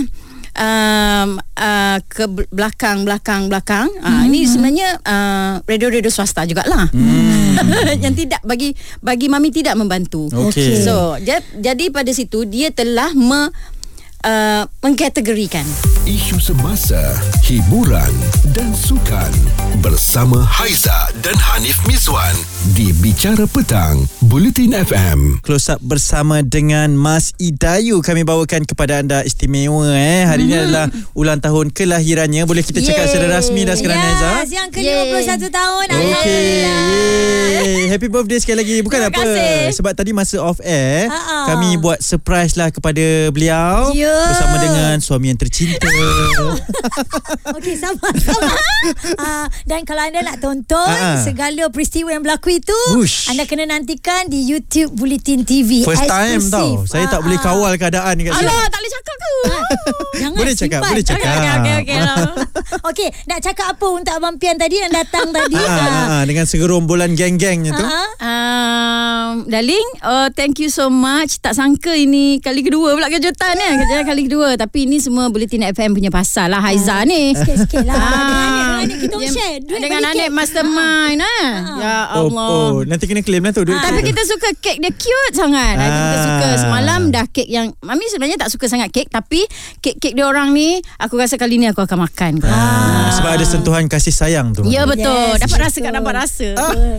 um, 0.57 1.37
uh, 1.37 1.97
ke 2.05 2.25
belakang 2.49 3.03
belakang 3.03 3.51
belakang 3.51 3.87
uh, 4.01 4.23
ini 4.25 4.45
sebenarnya 4.45 4.97
uh, 5.03 5.53
radio-radio 5.65 6.09
swasta 6.09 6.45
jugalah. 6.45 6.89
yang 8.03 8.15
tidak 8.15 8.39
bagi 8.41 8.71
bagi 9.03 9.27
mami 9.27 9.51
tidak 9.51 9.75
membantu. 9.75 10.31
Okey. 10.31 10.79
So 10.79 11.19
ja- 11.19 11.43
jadi 11.53 11.91
pada 11.91 12.09
situ 12.15 12.47
dia 12.47 12.71
telah 12.71 13.11
me 13.13 13.51
uh, 14.23 14.63
mengkategorikan. 14.81 15.63
Isu 16.03 16.41
semasa, 16.41 16.99
hiburan 17.45 18.09
dan 18.49 18.73
sukan 18.73 19.29
bersama 19.79 20.41
Haiza 20.41 21.13
dan 21.21 21.37
Hanif 21.37 21.77
Miswan 21.85 22.33
di 22.73 22.89
Bicara 22.97 23.45
Petang, 23.45 24.09
Bulletin 24.25 24.73
FM. 24.73 25.43
Close 25.45 25.69
up 25.69 25.79
bersama 25.79 26.41
dengan 26.41 26.91
Mas 26.91 27.37
Idayu 27.37 28.01
kami 28.01 28.25
bawakan 28.25 28.65
kepada 28.65 28.99
anda 28.99 29.21
istimewa 29.21 29.85
eh. 29.91 30.25
Hari 30.25 30.41
ini 30.43 30.55
adalah 30.57 30.89
ulang 31.13 31.37
tahun 31.37 31.69
kelahirannya. 31.69 32.43
Boleh 32.43 32.65
kita 32.65 32.81
cakap 32.81 33.05
Yeay. 33.05 33.11
secara 33.11 33.27
rasmi 33.31 33.61
dah 33.63 33.75
sekarang? 33.77 33.97
Yes, 33.99 34.49
yang 34.49 34.69
Yeay. 34.71 35.13
ke-51 35.13 35.43
tahun. 35.47 35.85
Okey. 35.93 36.47
Yeay. 37.53 37.81
Happy 37.87 38.07
birthday 38.07 38.39
sekali 38.39 38.57
lagi. 38.57 38.75
Bukan 38.81 38.97
Terima 38.99 39.11
apa. 39.11 39.21
kasih. 39.21 39.77
Sebab 39.77 39.93
tadi 39.93 40.11
masa 40.11 40.41
off 40.41 40.57
air, 40.59 41.05
Ha-ha. 41.05 41.53
kami 41.53 41.77
buat 41.77 42.01
surprise 42.01 42.55
lah 42.55 42.69
kepada 42.69 43.01
beliau 43.29 43.93
Ya. 44.09 44.25
bersama 44.27 44.55
dengan 44.57 44.95
suami 44.97 45.25
yang 45.27 45.37
tercinta. 45.37 45.85
Okey, 47.51 47.75
sabar, 47.75 48.09
sabar. 48.15 48.57
uh, 49.15 49.45
dan 49.69 49.83
kalau 49.83 50.01
anda 50.01 50.19
nak 50.21 50.37
tonton 50.39 50.81
Ah, 50.81 51.15
ah. 51.15 51.17
segala 51.19 51.67
peristiwa 51.67 52.09
yang 52.09 52.21
berlaku 52.21 52.55
itu, 52.55 52.75
Wush. 52.95 53.27
anda 53.27 53.43
kena 53.43 53.67
nantikan 53.67 54.25
di 54.25 54.41
YouTube 54.43 54.93
Bulletin 54.93 55.43
TV. 55.43 55.83
First 55.83 56.05
time 56.05 56.41
Eksklusif. 56.41 56.51
tau. 56.51 56.69
Saya 56.87 57.05
tak 57.07 57.19
Ah, 57.19 57.23
boleh 57.23 57.37
ah. 57.37 57.43
kawal 57.43 57.71
keadaan 57.75 58.13
dekat 58.15 58.33
sini. 58.33 58.45
Alah 58.45 58.63
tak 58.65 58.79
boleh 58.79 58.91
cakap 58.91 59.15
tu. 59.15 59.33
Jangan 60.11 60.35
Boleh 60.35 60.53
cakap, 60.53 60.79
simpan. 60.79 60.89
boleh 60.89 61.05
cakap. 61.05 61.29
Okey 61.29 61.51
okey 61.51 61.73
okey 61.79 61.97
okey. 62.89 63.09
nak 63.25 63.39
cakap 63.39 63.67
apa 63.69 63.87
untuk 63.89 64.11
Abang 64.11 64.35
Pian 64.35 64.55
tadi 64.55 64.75
yang 64.77 64.89
datang 64.89 65.29
tadi? 65.29 65.53
Ah, 65.53 65.69
ah, 65.69 66.05
ah, 66.11 66.23
dengan 66.23 66.43
segerombolan 66.43 67.13
geng-gengnya 67.13 67.71
tu. 67.71 67.85
Ah, 67.85 68.09
Um, 69.29 69.45
darling, 69.45 69.87
uh, 70.01 70.33
thank 70.33 70.57
you 70.57 70.73
so 70.73 70.89
much. 70.89 71.37
Tak 71.37 71.53
sangka 71.53 71.93
ini 71.93 72.41
kali 72.41 72.65
kedua 72.65 72.97
pula 72.97 73.05
kejutan 73.07 73.53
ni. 73.53 73.67
Kejutan 73.77 74.05
kali 74.07 74.21
kedua. 74.25 74.57
Tapi 74.57 74.89
ini 74.89 74.97
semua 74.97 75.29
Bulletin 75.29 75.69
FM 75.69 75.93
punya 75.93 76.09
pasal 76.09 76.49
lah 76.49 76.57
Haiza 76.59 77.05
ni. 77.05 77.37
Sikit-sikit 77.37 77.85
lah. 77.85 77.93
Ah. 77.93 78.09
Dengan 78.09 78.49
dengan 78.49 78.77
Anik 78.79 78.97
kita 78.97 79.15
share. 79.29 79.57
Duit 79.61 79.79
Dengan 79.79 80.01
kek. 80.09 80.29
mastermind 80.31 81.21
eh. 81.21 81.47
Ya 81.77 81.97
Oh, 82.09 82.25
Allah. 82.25 82.47
oh, 82.49 82.77
nanti 82.81 83.05
kena 83.05 83.21
claim 83.21 83.43
lah 83.43 83.53
tu 83.53 83.61
duit. 83.61 83.77
Tapi 83.77 84.01
kita 84.01 84.21
suka 84.25 84.49
kek 84.57 84.81
dia 84.81 84.89
cute 84.89 85.35
sangat. 85.35 85.75
Ah. 85.77 85.85
Kita 85.85 86.17
suka 86.25 86.47
semalam 86.57 86.99
dah 87.13 87.25
kek 87.29 87.45
yang 87.45 87.69
Mami 87.79 88.09
sebenarnya 88.09 88.39
tak 88.39 88.49
suka 88.49 88.65
sangat 88.65 88.89
kek 88.89 89.11
tapi 89.11 89.45
kek-kek 89.79 90.17
dia 90.17 90.25
orang 90.25 90.49
ni 90.49 90.81
aku 90.97 91.19
rasa 91.19 91.37
kali 91.37 91.61
ni 91.61 91.69
aku 91.69 91.85
akan 91.85 92.07
makan. 92.07 92.41
Ah, 92.41 93.13
sebab 93.13 93.37
ada 93.37 93.45
sentuhan 93.45 93.85
kasih 93.85 94.15
sayang 94.15 94.57
tu. 94.57 94.65
Ya 94.65 94.89
betul. 94.89 95.37
Yes, 95.37 95.43
dapat 95.43 95.59
rasa 95.61 95.77
betul. 95.77 95.85
kat 95.85 95.93
dapat 95.93 96.13
rasa. 96.17 96.49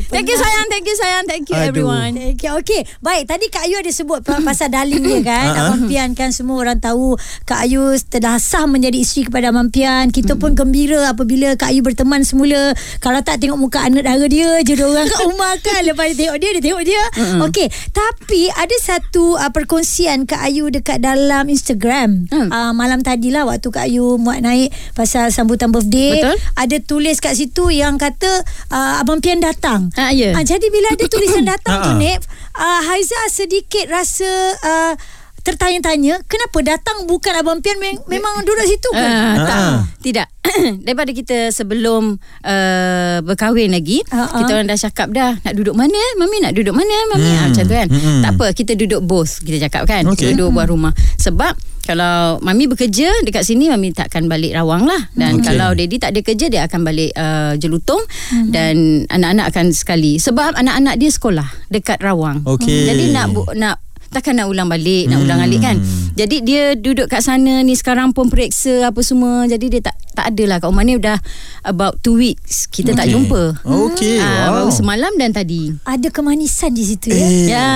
Thank 0.06 0.26
you 0.28 0.38
sayang, 0.38 0.66
thank 0.68 0.84
you 0.84 0.96
sayang, 0.96 1.24
thank 1.26 1.44
you 1.48 1.56
Aduh. 1.56 1.68
everyone. 1.72 2.12
Okay, 2.20 2.52
okay. 2.52 2.80
Baik, 3.00 3.24
tadi 3.26 3.48
Kak 3.48 3.64
Ayu 3.64 3.76
ada 3.76 3.88
sebut 3.88 4.20
pa- 4.20 4.44
pasal 4.44 4.68
Darling 4.68 5.00
dia 5.00 5.20
kan. 5.22 5.46
Ah. 5.46 5.60
Abang 5.66 5.86
Pian 5.86 6.12
kan 6.12 6.30
semua 6.30 6.60
orang 6.60 6.76
tahu 6.76 7.16
Kak 7.42 7.64
Ayu 7.64 7.80
telah 8.04 8.36
sah 8.36 8.64
menjadi 8.64 8.96
isteri 8.96 9.24
kepada 9.24 9.48
Abang 9.48 9.68
Pian. 9.68 10.08
Kita 10.10 10.36
pun 10.36 10.52
gembira 10.52 11.08
apabila 11.08 11.56
Kak 11.56 11.70
Ayu 11.70 11.80
berteman 11.80 12.20
semula 12.20 12.72
Kalau 12.98 13.20
tak 13.20 13.38
tengok 13.38 13.56
muka 13.56 13.80
anak 13.80 14.04
dara 14.04 14.26
dia 14.26 14.60
je 14.60 14.74
Diorang 14.74 15.06
kat 15.06 15.20
rumah 15.22 15.54
kan 15.58 15.80
Lepas 15.82 16.12
dia 16.12 16.28
tengok 16.28 16.36
dia 16.36 16.50
Dia 16.50 16.62
tengok 16.62 16.84
dia 16.84 17.02
mm-hmm. 17.10 17.40
Okey 17.42 17.66
Tapi 17.90 18.42
ada 18.50 18.76
satu 18.76 19.34
uh, 19.34 19.48
Perkongsian 19.48 20.24
Kak 20.24 20.42
Ayu 20.42 20.68
dekat 20.68 21.00
dalam 21.00 21.46
Instagram 21.46 22.28
Mm. 22.28 22.48
uh, 22.48 22.72
Malam 22.72 23.00
tadi 23.00 23.28
lah 23.28 23.44
Waktu 23.44 23.68
Kak 23.68 23.86
Ayu 23.86 24.16
muat 24.16 24.40
naik 24.40 24.68
Pasal 24.92 25.30
sambutan 25.30 25.70
birthday 25.70 26.20
Betul. 26.20 26.36
Ada 26.54 26.76
tulis 26.80 27.16
kat 27.16 27.32
situ 27.32 27.70
Yang 27.70 27.94
kata 28.02 28.30
uh, 28.68 28.94
Abang 28.98 29.18
Pian 29.18 29.38
datang 29.38 29.88
Ha, 29.92 30.10
ya. 30.10 30.32
Ah, 30.32 30.42
jadi 30.42 30.66
bila 30.66 30.90
ada 30.90 31.06
tulisan 31.12 31.44
datang 31.44 31.76
tu 31.80 31.90
Ha-ha. 31.90 32.00
Nip, 32.10 32.26
uh, 32.56 32.80
Haiza 32.84 33.14
sedikit 33.28 33.86
rasa 33.86 34.26
uh, 34.58 34.92
tertanya-tanya 35.40 36.20
kenapa 36.26 36.58
datang 36.60 37.06
bukan 37.06 37.32
abang 37.32 37.62
Pian 37.62 37.78
mem- 37.78 38.02
memang 38.06 38.42
duduk 38.42 38.66
situ 38.66 38.90
ke? 38.90 38.98
Uh, 38.98 39.34
tak, 39.40 39.56
Ah. 39.56 39.78
tidak. 40.02 40.26
Daripada 40.84 41.10
kita 41.10 41.48
sebelum 41.48 42.18
uh, 42.42 43.16
berkahwin 43.22 43.70
lagi, 43.70 44.02
ah. 44.10 44.26
kita 44.34 44.50
orang 44.52 44.66
dah 44.66 44.78
cakap 44.80 45.08
dah 45.08 45.38
nak 45.38 45.54
duduk 45.54 45.72
mana, 45.72 45.96
mami 46.16 46.42
nak 46.42 46.52
duduk 46.52 46.74
mana, 46.74 46.96
mami 47.08 47.24
Hmm. 47.24 47.38
ah, 47.38 47.46
macam 47.46 47.64
tu 47.64 47.74
kan. 47.74 47.88
Mm-mm. 47.88 48.20
Tak 48.20 48.30
apa, 48.34 48.46
kita 48.52 48.72
duduk 48.74 49.00
both 49.00 49.38
kita 49.40 49.70
cakap 49.70 49.86
kan. 49.86 50.02
Kita 50.04 50.34
duduk 50.34 50.50
buat 50.50 50.66
rumah. 50.66 50.90
Sebab 51.16 51.54
kalau 51.90 52.38
mami 52.38 52.64
bekerja 52.64 53.10
dekat 53.20 53.42
sini 53.42 53.66
mami 53.66 53.90
takkan 53.90 54.24
balik 54.24 54.54
Rawang 54.54 54.86
lah 54.86 55.10
dan 55.12 55.36
Okey. 55.36 55.50
kalau 55.50 55.74
daddy 55.74 55.98
tak 55.98 56.14
ada 56.14 56.20
kerja 56.22 56.46
dia 56.46 56.62
akan 56.64 56.80
balik 56.80 57.10
uh, 57.12 57.58
Jelutong 57.58 57.98
dan 58.46 58.76
anak-anak 59.06 59.50
akan 59.50 59.66
sekali 59.70 60.16
sebab 60.16 60.54
anak-anak 60.54 60.94
dia 60.94 61.10
sekolah 61.10 61.50
dekat 61.66 61.98
Rawang. 61.98 62.46
Okey. 62.46 62.86
Jadi 62.86 63.10
nak 63.10 63.26
bu- 63.28 63.50
nak 63.52 63.82
takkan 64.10 64.34
nak 64.34 64.46
ulang 64.46 64.66
balik 64.66 65.06
nak 65.06 65.18
ulang 65.20 65.38
Hmm. 65.38 65.46
alik 65.46 65.60
kan 65.60 65.76
jadi 66.20 66.36
dia 66.40 66.62
duduk 66.74 67.06
kat 67.06 67.20
sana 67.20 67.60
ni 67.60 67.72
sekarang 67.72 68.10
pun 68.10 68.28
periksa 68.28 68.84
apa 68.84 69.00
semua 69.00 69.44
jadi 69.44 69.66
dia 69.68 69.80
tak 69.82 69.96
tak 70.10 70.26
adalah 70.28 70.58
kat 70.58 70.68
rumah 70.68 70.82
ni 70.82 70.98
dah 70.98 71.16
about 71.62 71.96
two 71.98 72.14
weeks 72.14 72.66
kita 72.66 72.92
tak 72.92 73.06
Okey. 73.06 73.14
jumpa 73.14 73.42
Okey, 73.62 74.18
Ah, 74.18 74.28
wow. 74.50 74.52
baru 74.60 74.70
semalam 74.70 75.12
dan 75.14 75.30
tadi 75.30 75.72
Ada 75.82 76.08
kemanisan 76.08 76.70
di 76.70 76.84
situ 76.84 77.08
ya. 77.08 77.16
Eh, 77.16 77.46
Ya, 77.48 77.68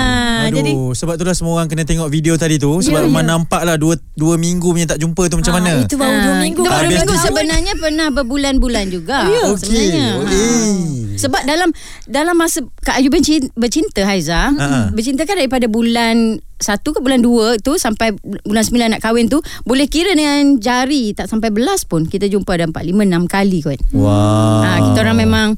aduh, 0.44 0.54
jadi- 0.54 0.74
sebab 0.94 1.14
tu 1.14 1.24
lah 1.24 1.32
semua 1.32 1.56
orang 1.56 1.66
kena 1.66 1.82
tengok 1.82 2.06
video 2.06 2.34
tadi 2.34 2.56
tu 2.56 2.68
sebab 2.78 3.00
Ya, 3.00 3.06
memang 3.06 3.24
ya. 3.24 3.30
nampak 3.32 3.62
lah 3.62 3.74
dua 3.74 3.96
dua 4.12 4.34
minggu 4.36 4.66
punya 4.66 4.84
tak 4.86 5.00
jumpa 5.00 5.22
tu 5.24 5.36
macam 5.36 5.52
Ah, 5.52 5.56
mana. 5.56 5.72
Itu 5.80 5.96
baru 5.96 6.16
dua 6.20 6.30
Ah, 6.30 6.38
minggu. 6.38 6.60
Itu 6.60 6.62
baru 6.64 6.74
Habis 6.76 6.90
dua 6.90 7.00
minggu 7.00 7.14
tu- 7.14 7.24
sebenarnya 7.24 7.72
pernah 7.74 8.08
berbulan-bulan 8.10 8.84
juga 8.88 9.18
Okey. 9.24 9.56
sebenarnya. 9.56 10.06
Okey. 10.20 10.36
Ha. 10.36 11.16
Sebab 11.16 11.42
dalam 11.44 11.68
dalam 12.04 12.34
masa 12.34 12.58
Kak 12.78 12.98
Ayu 12.98 13.08
bercinta, 13.08 13.46
bercinta 13.54 14.02
Haiza, 14.02 14.50
Ha. 14.50 14.90
bercinta 14.90 15.22
kan 15.22 15.36
daripada 15.36 15.64
bulan 15.66 16.42
satu 16.64 16.90
ke 16.90 16.99
bulan 16.99 17.21
dua 17.21 17.54
tu 17.56 17.76
sampai 17.76 18.16
bulan 18.42 18.64
sembilan 18.64 18.88
nak 18.90 19.02
kahwin 19.02 19.28
tu 19.28 19.37
boleh 19.62 19.85
kira 19.85 20.11
dengan 20.11 20.56
jari 20.56 21.12
tak 21.12 21.26
sampai 21.26 21.49
belas 21.49 21.85
pun 21.85 22.04
kita 22.04 22.25
jumpa 22.25 22.49
ada 22.50 22.64
empat 22.64 22.80
lima 22.83 23.04
enam 23.04 23.25
kali 23.25 23.61
kot. 23.61 23.76
Wow. 23.90 24.64
Ha, 24.64 24.80
kita 24.83 24.99
orang 25.02 25.18
memang 25.18 25.49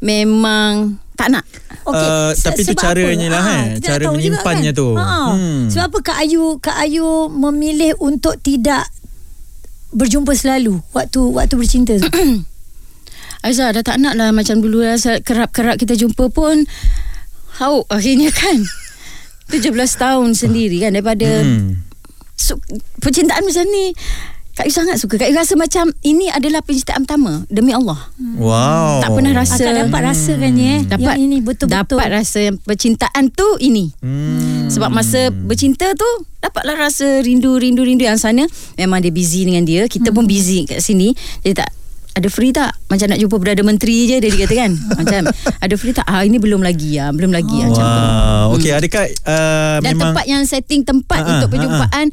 memang 0.00 0.70
tak 1.12 1.30
nak. 1.30 1.46
Okey, 1.84 1.96
Uh, 1.96 2.30
se- 2.32 2.44
tapi 2.44 2.60
tu 2.60 2.74
caranya 2.74 3.14
apa? 3.24 3.32
lah, 3.32 3.40
Ah, 3.40 3.46
eh. 3.48 3.62
kita 3.62 3.78
nak 3.78 3.86
Cara 3.86 3.94
tahu 3.96 4.02
juga 4.02 4.16
menyimpannya 4.18 4.70
kan? 4.70 4.76
tu. 4.76 4.88
Ha. 4.92 5.06
Hmm. 5.30 5.62
Sebab 5.70 5.84
apa 5.86 5.98
Kak 6.02 6.18
Ayu 6.18 6.42
Kak 6.58 6.76
Ayu 6.76 7.08
memilih 7.30 7.92
untuk 7.96 8.34
tidak 8.36 8.84
berjumpa 9.88 10.32
selalu 10.32 10.82
waktu 10.90 11.20
waktu 11.30 11.54
bercinta 11.54 11.94
tu. 11.96 12.10
Aiza 13.40 13.70
dah 13.70 13.80
tak 13.80 13.96
nak 13.96 14.12
lah 14.12 14.28
macam 14.28 14.58
dulu 14.58 14.82
lah 14.82 14.98
kerap-kerap 14.98 15.78
kita 15.78 15.94
jumpa 15.94 16.26
pun 16.28 16.66
hauk 17.56 17.86
akhirnya 17.86 18.28
kan. 18.28 18.58
17 19.48 19.72
tahun 19.96 20.28
sendiri 20.32 20.80
kan 20.80 20.90
daripada 20.90 21.28
Hmm. 21.40 21.80
su- 22.32 22.58
percintaan 22.98 23.40
macam 23.40 23.64
ni 23.64 23.94
Kak 24.52 24.64
Yu 24.64 24.72
sangat 24.72 24.96
suka 24.96 25.16
Kak 25.16 25.28
Yu 25.28 25.36
rasa 25.36 25.52
macam 25.52 25.92
Ini 26.00 26.32
adalah 26.32 26.64
percintaan 26.64 27.04
pertama 27.04 27.44
Demi 27.46 27.70
Allah 27.70 28.08
Wow. 28.16 29.04
Tak 29.04 29.12
pernah 29.12 29.36
rasa 29.36 29.60
Akan 29.60 29.84
dapat 29.84 30.00
rasakan 30.02 30.52
ya. 30.56 30.74
Dapat 30.82 31.12
Yang 31.12 31.20
ini 31.20 31.36
betul-betul. 31.38 31.76
Dapat 31.76 32.06
rasa 32.10 32.38
yang 32.40 32.56
Percintaan 32.58 33.28
tu 33.28 33.44
ini 33.60 33.92
Hmm. 34.00 34.64
Sebab 34.66 34.88
masa 34.88 35.28
bercinta 35.28 35.92
tu 35.92 36.08
Dapatlah 36.40 36.72
rasa 36.74 37.20
rindu-rindu-rindu 37.20 38.00
yang 38.02 38.16
sana 38.16 38.48
Memang 38.74 38.98
dia 38.98 39.12
busy 39.12 39.44
dengan 39.44 39.60
dia 39.62 39.84
Kita 39.84 40.08
pun 40.08 40.24
busy 40.24 40.64
kat 40.64 40.80
sini 40.80 41.12
Jadi 41.42 41.52
tak 41.54 41.68
ada 42.16 42.28
free 42.32 42.48
tak? 42.48 42.72
Macam 42.88 43.12
nak 43.12 43.18
jumpa 43.20 43.36
Perdana 43.36 43.62
Menteri 43.62 44.08
je 44.08 44.16
Dia 44.24 44.32
kata 44.32 44.54
kan? 44.56 44.72
Macam 45.04 45.20
ada 45.36 45.74
free 45.76 45.92
tak? 45.92 46.08
Ah 46.08 46.24
ini 46.24 46.40
belum 46.40 46.64
lagi 46.64 46.96
ya, 46.96 47.12
Belum 47.12 47.28
lagi 47.28 47.52
ya, 47.60 47.68
macam 47.68 47.84
tu. 47.84 48.00
Wow. 48.00 48.54
Okey, 48.56 48.72
adakah 48.72 49.04
uh, 49.28 49.76
dan 49.84 49.92
memang 49.92 50.16
tempat 50.16 50.24
yang 50.24 50.42
setting 50.48 50.80
tempat 50.80 51.18
Ha, 51.20 51.24
ha, 51.24 51.32
untuk 51.38 51.48
perjumpaan 51.52 52.06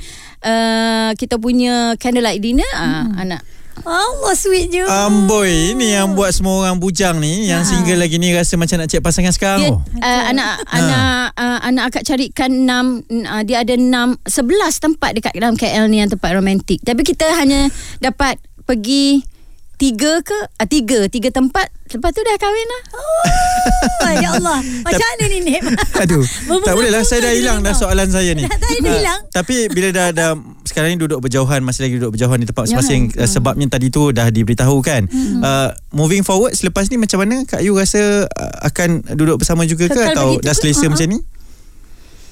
uh, 0.44 1.12
kita 1.16 1.36
punya 1.40 1.96
candlelight 2.00 2.44
dinner 2.44 2.68
uh, 2.76 3.16
anak? 3.16 3.42
Allah 3.84 4.34
sweet 4.38 4.70
je. 4.70 4.86
Amboi 4.86 5.74
Ini 5.74 5.98
yang 5.98 6.14
buat 6.14 6.30
semua 6.30 6.62
orang 6.62 6.78
bujang 6.78 7.18
ni 7.18 7.50
Yang 7.50 7.74
single 7.74 8.06
lagi 8.06 8.22
ni 8.22 8.30
Rasa 8.30 8.54
macam 8.54 8.78
nak 8.78 8.86
cek 8.86 9.02
pasangan 9.02 9.34
sekarang. 9.34 9.60
Dia 9.66 9.74
tu 9.74 9.82
uh, 9.98 10.24
anak 10.30 10.62
anak 10.70 11.26
uh, 11.34 11.60
anak 11.66 11.84
akak 11.90 12.04
carikan 12.06 12.54
enam 12.54 13.02
uh, 13.10 13.42
dia 13.42 13.66
ada 13.66 13.74
enam 13.74 14.14
sebelas 14.30 14.78
tempat 14.78 15.18
dekat 15.18 15.34
dalam 15.36 15.58
KL 15.58 15.90
ni 15.90 16.06
yang 16.06 16.10
tempat 16.14 16.38
romantik. 16.38 16.86
Tapi 16.86 17.02
kita 17.02 17.26
hanya 17.34 17.66
dapat 17.98 18.38
pergi 18.64 19.33
tiga 19.76 20.20
ke? 20.20 20.36
Uh, 20.54 20.66
tiga. 20.66 21.06
Tiga 21.06 21.30
tempat. 21.30 21.68
Lepas 21.86 22.10
tu 22.10 22.20
dah 22.20 22.36
kahwin 22.36 22.68
lah. 22.68 22.82
Oh, 22.96 24.14
ya 24.16 24.30
Allah. 24.34 24.58
Macam 24.86 25.06
mana 25.06 25.24
ni 25.28 25.40
Nip? 25.42 25.62
Aduh. 26.02 26.26
Tak 26.64 26.74
boleh 26.74 26.90
lah 26.90 27.02
Saya 27.02 27.22
dah 27.22 27.32
hilang. 27.32 27.60
dah 27.60 27.72
soalan 27.72 28.08
saya 28.08 28.34
ni. 28.34 28.42
Tak, 28.50 28.58
dah 28.58 28.70
Ah, 28.84 28.96
hilang. 28.96 29.20
Tapi 29.30 29.56
bila 29.68 29.88
dah, 29.90 30.08
dah 30.10 30.32
Sekarang 30.64 30.90
ni 30.90 30.98
duduk 30.98 31.20
berjauhan 31.20 31.62
Masih 31.62 31.86
lagi 31.86 31.96
duduk 31.96 32.14
berjauhan 32.14 32.38
Di 32.38 32.46
tempat 32.46 32.66
Ya. 32.66 32.76
masing-masing 32.76 33.02
uh, 33.16 33.28
Sebabnya 33.28 33.68
tadi 33.70 33.88
tu 33.88 34.10
Dah 34.10 34.28
diberitahu 34.28 34.80
kan. 34.80 35.06
Uh, 35.38 35.70
Moving 35.92 36.22
forward 36.22 36.52
Selepas 36.52 36.88
ni 36.88 36.98
macam 36.98 37.22
mana 37.22 37.44
Kak 37.44 37.62
Yu 37.62 37.74
rasa 37.74 38.26
uh, 38.26 38.54
Akan 38.64 39.06
duduk 39.12 39.38
bersama 39.38 39.64
juga 39.64 39.86
ke 39.86 39.94
Kekal 39.94 40.12
Atau 40.12 40.30
dah 40.40 40.54
selesa 40.54 40.82
Ha-ha. 40.82 40.92
macam 40.92 41.08
ni? 41.08 41.20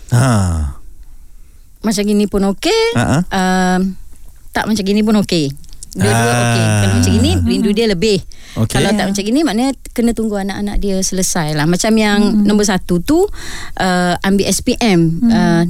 Ha. 0.10 0.26
macam 1.82 2.04
gini 2.04 2.26
pun 2.26 2.42
okey. 2.48 2.84
Ha-ha. 2.94 3.20
uh, 3.24 3.80
tak 4.50 4.66
macam 4.66 4.82
gini 4.82 5.02
pun 5.02 5.16
okey 5.18 5.50
Dua-dua 5.94 6.16
Ah. 6.26 6.40
okey 6.46 6.64
Kalau 6.64 6.94
macam 6.96 7.12
gini 7.14 7.32
Rindu 7.38 7.72
dia 7.72 7.86
lebih 7.86 8.18
Okey. 8.54 8.72
Kalau 8.72 8.90
tak 8.90 9.06
macam 9.06 9.22
gini 9.22 9.40
Maknanya 9.42 9.72
Kena 9.90 10.12
tunggu 10.12 10.36
anak-anak 10.38 10.78
dia 10.78 10.96
selesai 10.98 11.52
lah 11.52 11.66
Macam 11.66 11.92
yang 11.94 12.20
Hmm. 12.24 12.44
Nombor 12.44 12.64
satu 12.64 13.00
tu 13.00 13.28
uh, 13.76 14.14
Ambil 14.18 14.48
SPM 14.48 15.00
uh, 15.26 15.64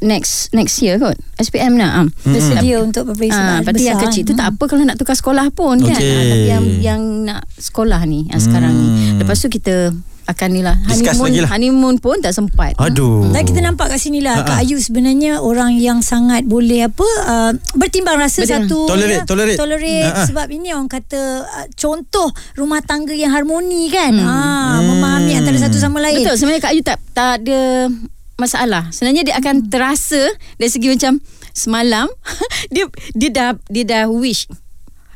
Next 0.00 0.48
Next 0.50 0.80
year 0.80 0.96
kot 0.96 1.12
SPM 1.38 1.74
nak 1.74 1.92
um. 1.94 2.08
Bersedia 2.22 2.76
untuk 2.78 3.04
berpergi 3.06 3.30
Ah, 3.30 3.36
sekolah 3.36 3.58
Berarti 3.62 3.82
yang 3.82 3.96
besar. 3.96 4.08
kecil 4.08 4.22
tu 4.22 4.34
tak 4.34 4.48
apa 4.50 4.64
Kalau 4.66 4.82
nak 4.82 4.96
tukar 4.96 5.12
sekolah 5.14 5.46
pun 5.50 5.76
kan 5.78 5.92
Okey. 5.92 6.08
ah, 6.08 6.24
Tapi 6.26 6.46
yang 6.46 6.64
yang 6.80 7.00
nak 7.22 7.44
sekolah 7.52 8.00
ni 8.02 8.28
Yang 8.28 8.40
sekarang 8.46 8.72
ni 8.72 8.86
Hmm. 8.86 9.16
Lepas 9.18 9.36
tu 9.38 9.48
kita 9.48 9.92
Akan 10.24 10.50
ni 10.50 10.60
lah 10.60 10.78
Discuss 10.82 11.14
Honeymoon, 11.14 11.26
lagi 11.26 11.40
lah. 11.40 11.50
honeymoon 11.50 11.96
pun 11.98 12.16
tak 12.18 12.30
sempat 12.30 12.72
Aduh 12.76 13.28
Dan 13.28 13.42
kita 13.42 13.58
nampak 13.58 13.90
kat 13.90 13.98
sini 13.98 14.18
lah. 14.18 14.40
Kak 14.40 14.60
Ayu 14.60 14.76
sebenarnya 14.76 15.38
Orang 15.38 15.74
yang 15.74 15.98
sangat 15.98 16.42
boleh 16.44 16.86
apa 16.86 17.02
uh, 17.24 17.50
Bertimbang 17.72 18.16
rasa 18.16 18.40
Betul. 18.40 18.54
satu 18.64 18.78
Tolerate, 18.86 19.18
ya, 19.18 19.22
tolerate. 19.24 19.56
Tolerate 19.56 19.98
Ha-ha. 20.04 20.24
Sebab 20.24 20.46
ini 20.48 20.70
orang 20.70 20.86
kata 20.86 21.20
uh, 21.42 21.66
Contoh 21.72 22.26
rumah 22.54 22.78
tangga 22.80 23.12
yang 23.12 23.30
harmoni 23.30 23.88
kan 23.88 24.12
Hmm. 24.12 24.22
ha, 24.22 24.78
Memahami 24.78 25.32
antara 25.34 25.56
satu 25.56 25.76
sama 25.76 25.98
lain 25.98 26.20
Betul 26.20 26.36
sebenarnya 26.36 26.62
Kak 26.62 26.70
Ayu 26.70 26.82
tak 26.82 26.98
tak 27.12 27.30
ada 27.40 27.90
masalah. 28.34 28.90
Sebenarnya 28.90 29.22
dia 29.22 29.34
akan 29.36 29.68
terasa 29.68 30.18
dari 30.56 30.66
segi 30.66 30.88
macam 30.88 31.22
semalam 31.52 32.08
dia 32.74 32.84
dia 33.12 33.30
dah 33.30 33.50
dia 33.66 33.84
dah 33.84 34.04
wish 34.08 34.48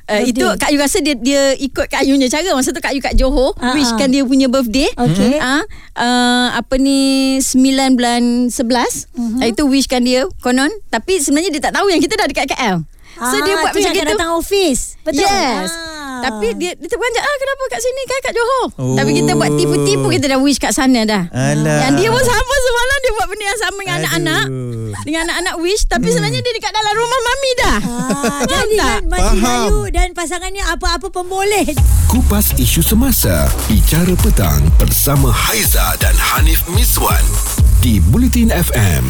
Uh, 0.06 0.22
Birthday. 0.22 0.30
itu 0.30 0.46
Kak 0.54 0.68
Ayu 0.70 0.78
rasa 0.78 0.98
dia 1.00 1.14
dia 1.14 1.42
ikut 1.52 1.82
Kak 1.84 1.98
Ayunya 1.98 2.26
cara 2.26 2.46
Masa 2.52 2.70
tu 2.70 2.78
Kak 2.78 2.94
Ayu 2.94 3.02
kat 3.02 3.14
Johor 3.14 3.58
Ah, 3.58 3.75
Wishkan 3.75 4.06
ah. 4.06 4.12
dia 4.12 4.22
punya 4.22 4.46
birthday 4.46 4.86
Okey. 4.94 5.34
Ah, 5.36 5.66
uh, 5.98 6.48
Apa 6.54 6.78
ni 6.78 6.98
9 7.36 7.58
bulan 7.92 8.22
11 8.46 9.10
Mhm. 9.12 9.42
uh 9.42 9.46
Itu 9.46 9.66
wishkan 9.66 10.00
dia 10.00 10.30
Konon 10.38 10.70
Tapi 10.86 11.18
sebenarnya 11.18 11.50
dia 11.50 11.58
tak 11.60 11.75
tahu 11.75 11.90
Yang 11.90 12.06
kita 12.06 12.14
dah 12.16 12.26
dekat 12.26 12.46
KL 12.48 12.76
So 13.18 13.36
dia 13.42 13.54
buat 13.56 13.72
macam 13.72 13.92
gitu 13.92 14.06
datang 14.08 14.30
office 14.32 14.94
Betul 15.02 15.25
Yes 15.25 15.75
Ah. 15.75 16.05
Tapi 16.23 16.46
dia 16.56 16.73
dia 16.73 16.88
terperanjat 16.88 17.23
ah 17.23 17.37
kenapa 17.37 17.62
kat 17.68 17.80
sini 17.82 18.02
kan 18.06 18.18
kat 18.23 18.32
Johor. 18.32 18.66
Oh. 18.76 18.96
Tapi 18.96 19.11
kita 19.12 19.32
buat 19.35 19.50
tipu-tipu 19.52 20.06
kita 20.08 20.26
dah 20.32 20.38
wish 20.40 20.61
kat 20.61 20.73
sana 20.73 21.02
dah. 21.02 21.28
Alah. 21.32 21.88
Yang 21.88 21.92
dia 22.00 22.08
pun 22.12 22.23
sama 22.25 22.54
semalam 22.61 22.96
dia 23.02 23.12
buat 23.12 23.26
benda 23.28 23.44
yang 23.44 23.61
sama 23.61 23.78
dengan 23.80 23.92
Aduh. 23.92 24.04
anak-anak. 24.04 24.46
Dengan 25.04 25.20
anak-anak 25.28 25.54
wish 25.61 25.82
tapi 25.87 26.08
sebenarnya 26.08 26.40
dia 26.40 26.52
dekat 26.56 26.73
dalam 26.73 26.94
rumah 26.96 27.20
mami 27.20 27.50
dah. 27.56 27.78
Ah, 27.82 28.40
jadi 28.50 28.76
tak? 28.76 29.00
kan 29.06 29.23
Faham. 29.37 29.68
Dan 29.90 30.08
pasangannya 30.12 30.64
apa-apa 30.66 31.08
pun 31.08 31.26
boleh 31.26 31.66
Kupas 32.06 32.54
isu 32.56 32.82
semasa 32.82 33.49
Bicara 33.66 34.12
petang 34.20 34.61
Bersama 34.76 35.32
Haiza 35.32 35.96
dan 35.99 36.14
Hanif 36.14 36.62
Miswan 36.70 37.23
Di 37.80 37.99
Bulletin 37.99 38.52
FM 38.52 39.04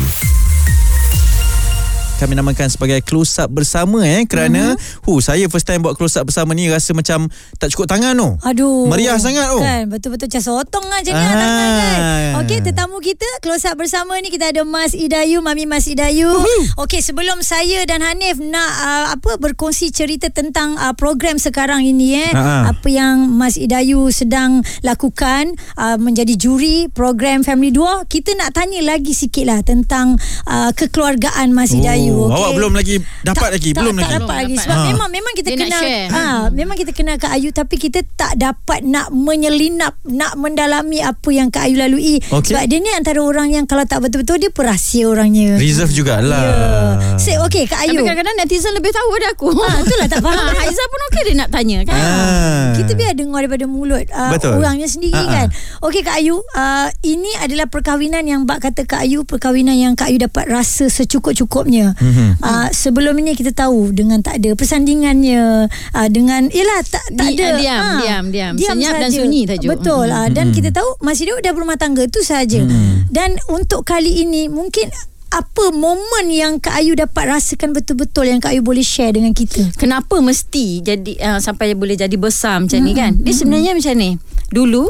kami 2.16 2.32
namakan 2.32 2.66
sebagai 2.66 3.00
close 3.00 3.36
up 3.36 3.48
bersama 3.48 4.00
eh 4.00 4.24
kerana 4.24 4.72
Mhm. 4.72 5.04
hu 5.04 5.20
saya 5.20 5.44
first 5.46 5.64
time 5.64 5.80
buat 5.80 5.94
close 5.94 6.16
up 6.16 6.24
bersama 6.24 6.50
ni 6.50 6.66
rasa 6.66 6.90
macam 6.90 7.28
tak 7.54 7.68
cukup 7.68 7.86
tangan 7.86 8.12
tu. 8.12 8.28
Aduh. 8.42 8.86
Meriah 8.86 9.16
sangat 9.16 9.46
tu. 9.46 9.58
Kan, 9.58 9.86
betul-betul 9.86 10.26
macam 10.26 10.42
sotong 10.42 10.84
lah 10.84 10.98
macam 10.98 11.12
ni 11.12 11.22
Ah. 11.22 11.28
tangan 11.28 11.70
kan. 11.70 11.98
Okey, 12.38 12.58
tetamu 12.62 12.96
kita 12.98 13.28
close 13.38 13.64
up 13.64 13.76
bersama 13.76 14.16
ni 14.16 14.28
kita 14.28 14.48
ada 14.48 14.62
Mas 14.62 14.92
Idayu, 14.92 15.38
Mami 15.38 15.64
Mas 15.64 15.84
Idayu. 15.84 16.32
Okey, 16.76 17.00
sebelum 17.00 17.40
saya 17.40 17.84
dan 17.84 18.00
Hanif 18.00 18.38
nak 18.38 18.70
uh, 18.78 19.06
apa 19.12 19.36
berkongsi 19.36 19.90
cerita 19.90 20.26
tentang 20.26 20.74
uh, 20.74 20.92
program 20.92 21.36
sekarang 21.36 21.82
ini 21.82 22.16
eh. 22.18 22.30
Ha-ha. 22.30 22.72
Apa 22.72 22.88
yang 22.88 23.28
Mas 23.30 23.54
Idayu 23.54 24.08
sedang 24.08 24.64
lakukan 24.80 25.48
uh, 25.74 25.96
menjadi 25.96 26.32
juri 26.34 26.88
program 26.88 27.42
Family 27.42 27.70
2, 27.70 28.06
kita 28.06 28.32
nak 28.34 28.52
tanya 28.52 28.80
lagi 28.82 29.12
sikit 29.12 29.44
lah 29.44 29.60
tentang 29.60 30.16
uh, 30.44 30.70
kekeluargaan 30.72 31.50
Mas 31.50 31.70
Idayu. 31.70 32.04
Oh, 32.05 32.05
okey? 32.08 32.32
awak 32.32 32.50
belum 32.52 32.72
lagi 32.72 32.94
dapat 33.20 33.48
lagi, 33.50 33.70
tak, 33.70 33.80
belum 33.80 33.94
tak 33.94 34.02
lagi. 34.02 34.14
dapat 34.14 34.26
Belum 34.26 34.36
lagi 34.36 34.54
dapat. 34.54 34.64
sebab 34.64 34.76
Ha. 34.76 34.86
memang 34.86 35.08
memang 35.10 35.32
kita 35.34 35.48
Dia 35.48 35.58
kenal 35.58 35.82
ha 36.08 36.24
memang 36.48 36.76
kita 36.76 36.92
kenal 36.92 37.16
Kak 37.16 37.32
Ayu 37.32 37.48
tapi 37.50 37.74
kita 37.76 37.98
tak 38.12 38.32
dapat 38.34 38.80
nak 38.82 39.08
menyelinap 39.10 39.92
nak 40.04 40.34
mendalami 40.34 41.00
apa 41.00 41.28
yang 41.28 41.48
Kak 41.48 41.64
Ayu 41.64 41.76
lalui 41.76 42.18
Okey. 42.22 42.50
sebab 42.50 42.62
dia 42.64 42.78
ni 42.78 42.90
antara 42.90 43.18
orang 43.18 43.50
yang 43.50 43.64
kalau 43.64 43.82
tak 43.82 44.00
betul-betul 44.00 44.38
dia 44.38 44.50
perahsia 44.50 45.04
orangnya 45.04 45.56
Reserve 45.56 45.90
jugalah. 45.90 46.96
ya 46.96 47.16
Sip 47.16 47.38
okey 47.42 47.64
Kak 47.64 47.78
Tapi 47.78 47.90
Ayu 47.90 48.00
kadang-kadang 48.00 48.36
netizen 48.36 48.72
lebih 48.72 48.90
tahu 48.90 49.08
daripada 49.08 49.28
aku. 49.28 49.48
Ah, 49.56 49.76
itulah 49.78 50.06
tak 50.06 50.20
faham. 50.20 50.36
Ah, 50.46 50.52
Haiza 50.54 50.82
pun 50.84 51.00
okey 51.06 51.22
dia 51.24 51.34
nak 51.36 51.48
tanya 51.48 51.78
kan. 51.82 51.96
Ah. 51.96 52.66
kita 52.74 52.92
biar 52.92 53.12
dengar 53.12 53.40
daripada 53.40 53.66
mulut 53.66 54.04
uh, 54.06 54.30
Betul. 54.30 54.52
orangnya 54.54 54.86
sendiri 54.86 55.16
Ha-ha. 55.16 55.34
kan. 55.34 55.46
Okey 55.80 56.02
Kak 56.02 56.16
Ayu, 56.16 56.36
uh, 56.36 56.88
ini 57.02 57.32
adalah 57.38 57.66
perkahwinan 57.66 58.22
yang 58.22 58.44
bak 58.44 58.60
kata 58.60 58.84
Kak 58.84 59.00
Ayu, 59.00 59.24
perkahwinan 59.24 59.74
yang 59.74 59.92
Kak 59.92 60.06
Ayu 60.06 60.20
dapat 60.20 60.44
rasa 60.46 60.86
secukup-cukupnya. 60.86 61.95
Mhm. 61.96 62.40
Uh, 62.40 62.68
sebelum 62.72 63.14
ini 63.20 63.32
kita 63.32 63.52
tahu 63.52 63.92
dengan 63.92 64.20
tak 64.20 64.40
ada 64.40 64.52
persandingannya, 64.52 65.68
uh, 65.70 66.08
dengan 66.12 66.48
yalah 66.52 66.80
tak 66.86 67.04
tak 67.16 67.26
Di- 67.32 67.36
ada 67.40 67.44
ah, 67.44 67.58
diam, 67.58 67.80
ah, 67.80 67.98
diam, 68.00 68.24
diam. 68.30 68.54
Senyap 68.56 68.94
dan 69.00 69.10
saja. 69.10 69.18
sunyi 69.20 69.42
tajuk. 69.48 69.70
Betul. 69.76 70.06
Mhm. 70.12 70.16
Uh, 70.16 70.28
dan 70.32 70.46
kita 70.52 70.68
tahu 70.72 70.88
masih 71.00 71.28
dia 71.28 71.50
dah 71.50 71.52
berumah 71.56 71.78
tangga 71.80 72.04
tu 72.08 72.20
saja. 72.20 72.60
Mhm. 72.60 73.10
Dan 73.10 73.36
untuk 73.48 73.82
kali 73.84 74.22
ini 74.24 74.48
mungkin 74.48 74.88
apa 75.26 75.74
momen 75.74 76.30
yang 76.30 76.62
Kak 76.62 76.78
Ayu 76.78 76.94
dapat 76.94 77.28
rasakan 77.28 77.74
betul-betul 77.74 78.30
yang 78.30 78.38
Kak 78.38 78.54
Ayu 78.54 78.62
boleh 78.62 78.86
share 78.86 79.12
dengan 79.12 79.34
kita? 79.34 79.74
Kenapa 79.74 80.22
mesti 80.22 80.80
jadi 80.80 81.12
uh, 81.18 81.38
sampai 81.42 81.74
boleh 81.74 81.98
jadi 81.98 82.14
besar 82.14 82.62
macam 82.62 82.78
ni 82.80 82.94
kan? 82.94 83.18
Dia 83.20 83.34
sebenarnya 83.34 83.74
macam 83.74 83.94
ni. 83.98 84.16
Dulu 84.48 84.86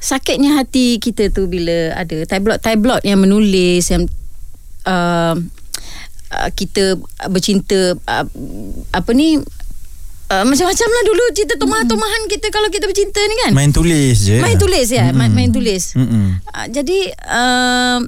sakitnya 0.00 0.56
hati 0.56 0.96
kita 0.98 1.28
tu 1.30 1.46
bila 1.46 1.92
ada 1.94 2.24
tabloid-tabloid 2.24 3.04
yang 3.04 3.20
menulis 3.20 3.84
yang 3.92 4.08
uh, 4.88 5.36
uh, 6.34 6.50
kita 6.54 6.98
bercinta 7.28 7.94
uh, 7.94 8.26
apa 8.94 9.10
ni 9.12 9.38
uh, 10.30 10.44
macam-macam 10.46 10.88
lah 10.88 11.02
dulu 11.06 11.24
cerita 11.34 11.54
tomah-tomahan 11.58 12.22
kita 12.30 12.46
kalau 12.54 12.70
kita 12.70 12.86
bercinta 12.86 13.20
ni 13.20 13.36
kan. 13.46 13.52
Main 13.54 13.74
tulis 13.74 14.16
je. 14.22 14.38
Main 14.38 14.56
tulis 14.56 14.88
ya, 14.88 15.10
main, 15.10 15.30
main 15.34 15.50
tulis. 15.50 15.98
Mm-mm. 15.98 16.38
Uh, 16.54 16.66
jadi 16.70 17.12
uh, 17.26 17.98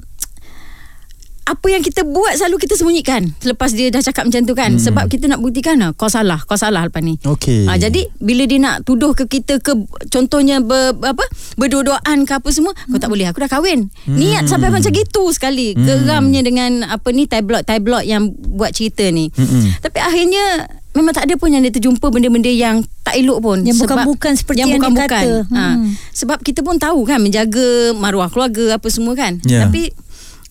apa 1.43 1.67
yang 1.67 1.79
kita 1.79 2.01
buat 2.03 2.33
selalu 2.33 2.55
kita 2.57 2.73
sembunyikan 2.73 3.35
selepas 3.35 3.69
dia 3.69 3.87
dah 3.87 3.99
cakap 3.99 4.23
macam 4.23 4.41
tu 4.41 4.53
kan 4.53 4.71
Hmm. 4.71 4.79
sebab 4.81 5.05
kita 5.05 5.27
nak 5.27 5.37
buktikan 5.37 5.75
ah, 5.79 5.91
kau 5.91 6.07
salah 6.07 6.39
kau 6.39 6.55
salah 6.55 6.81
lepas 6.81 6.99
ni 6.99 7.19
Okey. 7.21 7.65
Ah, 7.65 7.75
jadi 7.75 8.07
bila 8.17 8.43
dia 8.43 8.57
nak 8.57 8.81
tuduh 8.81 9.11
ke 9.11 9.27
kita 9.27 9.57
ke 9.57 9.75
contohnya 10.07 10.59
ber, 10.59 10.95
apa 10.97 11.23
berdua-duaan 11.57 12.23
ke 12.23 12.33
apa 12.33 12.49
semua 12.49 12.71
kau 12.73 12.95
tak 12.95 13.07
boleh 13.07 13.25
aku 13.25 13.39
dah 13.39 13.51
kahwin 13.51 13.91
niat 14.05 14.45
sampai 14.45 14.69
macam 14.69 14.89
gitu 14.89 15.23
sekali 15.29 15.71
geramnya 15.73 16.41
dengan 16.41 16.71
apa 16.85 17.09
ni 17.09 17.25
tabloid-tabloid 17.25 18.05
yang 18.05 18.23
buat 18.31 18.71
cerita 18.71 19.03
ni 19.05 19.27
Mm-mm. 19.29 19.79
tapi 19.79 19.99
akhirnya 19.99 20.45
memang 20.91 21.11
tak 21.11 21.25
ada 21.25 21.35
pun 21.35 21.49
yang 21.49 21.59
dia 21.59 21.71
terjumpa 21.71 22.05
benda-benda 22.05 22.47
yang 22.47 22.79
tak 23.01 23.15
elok 23.15 23.41
pun 23.41 23.57
Yang 23.61 23.81
Sebab- 23.81 24.05
bukan-bukan 24.05 24.33
seperti 24.33 24.59
yang 24.59 24.69
dia 24.69 24.77
bukan-bukan. 24.77 25.09
kata. 25.09 25.31
Ha. 25.49 25.65
Hmm. 25.73 25.89
sebab 26.13 26.37
kita 26.39 26.61
pun 26.61 26.77
tahu 26.77 27.01
kan 27.03 27.17
menjaga 27.17 27.67
maruah 27.91 28.29
keluarga 28.29 28.77
apa 28.77 28.87
semua 28.87 29.11
kan 29.13 29.41
Ya. 29.43 29.65
tapi 29.65 29.89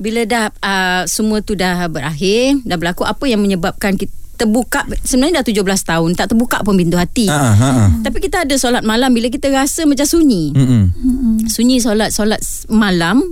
bila 0.02 0.26
dah 0.26 0.50
uh, 0.50 1.02
semua 1.06 1.38
tu 1.46 1.54
dah 1.54 1.86
berakhir 1.86 2.58
dah 2.66 2.74
berlaku 2.74 3.06
apa 3.06 3.24
yang 3.30 3.38
menyebabkan 3.38 3.94
kita 3.94 4.12
terbuka 4.32 4.82
sebenarnya 5.06 5.44
dah 5.44 5.62
17 5.62 5.62
tahun 5.86 6.10
tak 6.18 6.34
terbuka 6.34 6.66
pun 6.66 6.74
pintu 6.74 6.98
hati 6.98 7.30
Ha 7.30 7.54
ha 7.54 7.68
ah. 7.86 7.88
tapi 8.02 8.18
kita 8.18 8.42
ada 8.42 8.58
solat 8.58 8.82
malam 8.82 9.14
bila 9.14 9.30
kita 9.30 9.52
rasa 9.54 9.86
macam 9.86 10.02
sunyi 10.02 10.50
Mm-mm. 10.50 11.46
sunyi 11.46 11.78
solat 11.78 12.10
solat 12.10 12.42
malam 12.66 13.22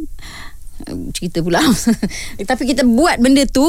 cerita 1.11 1.43
pula 1.43 1.59
tapi 2.51 2.63
kita 2.63 2.87
buat 2.87 3.19
benda 3.19 3.43
tu 3.51 3.65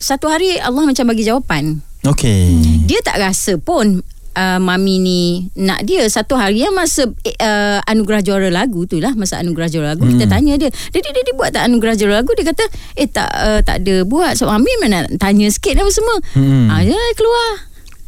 satu 0.00 0.26
hari 0.32 0.56
Allah 0.56 0.88
macam 0.88 1.04
bagi 1.04 1.28
jawapan 1.28 1.84
Okey. 2.06 2.86
dia 2.88 3.04
tak 3.04 3.20
rasa 3.20 3.60
pun 3.60 4.00
uh, 4.38 4.58
mami 4.58 4.96
ni 4.96 5.22
nak 5.56 5.82
dia 5.82 6.06
satu 6.06 6.32
hari 6.32 6.62
yang 6.62 6.72
masa 6.72 7.10
uh, 7.10 7.78
anugerah 7.84 8.22
juara 8.22 8.48
lagu 8.48 8.84
tu 8.84 8.96
lah 8.96 9.10
masa 9.12 9.36
anugerah 9.36 9.66
juara 9.66 9.86
lagu 9.92 10.02
hmm. 10.02 10.14
kita 10.14 10.24
tanya 10.28 10.54
dia 10.54 10.70
dia, 10.70 11.00
dia, 11.00 11.10
dia, 11.10 11.22
dia 11.24 11.34
buat 11.34 11.50
tak 11.50 11.66
anugerah 11.66 11.94
juara 11.94 12.14
lagu 12.16 12.30
dia 12.32 12.46
kata 12.46 12.64
eh 12.94 13.06
tak 13.06 13.26
uh, 13.28 13.60
tak 13.60 13.82
ada 13.82 14.02
buat 14.04 14.32
so 14.32 14.46
mami 14.46 14.70
mana 14.78 15.04
nak 15.04 15.18
tanya 15.18 15.48
sikit 15.48 15.74
apa 15.76 15.90
semua 15.90 16.16
Hmm. 16.30 16.68
ah 16.68 16.80
dia 16.80 16.94
keluar 17.14 17.50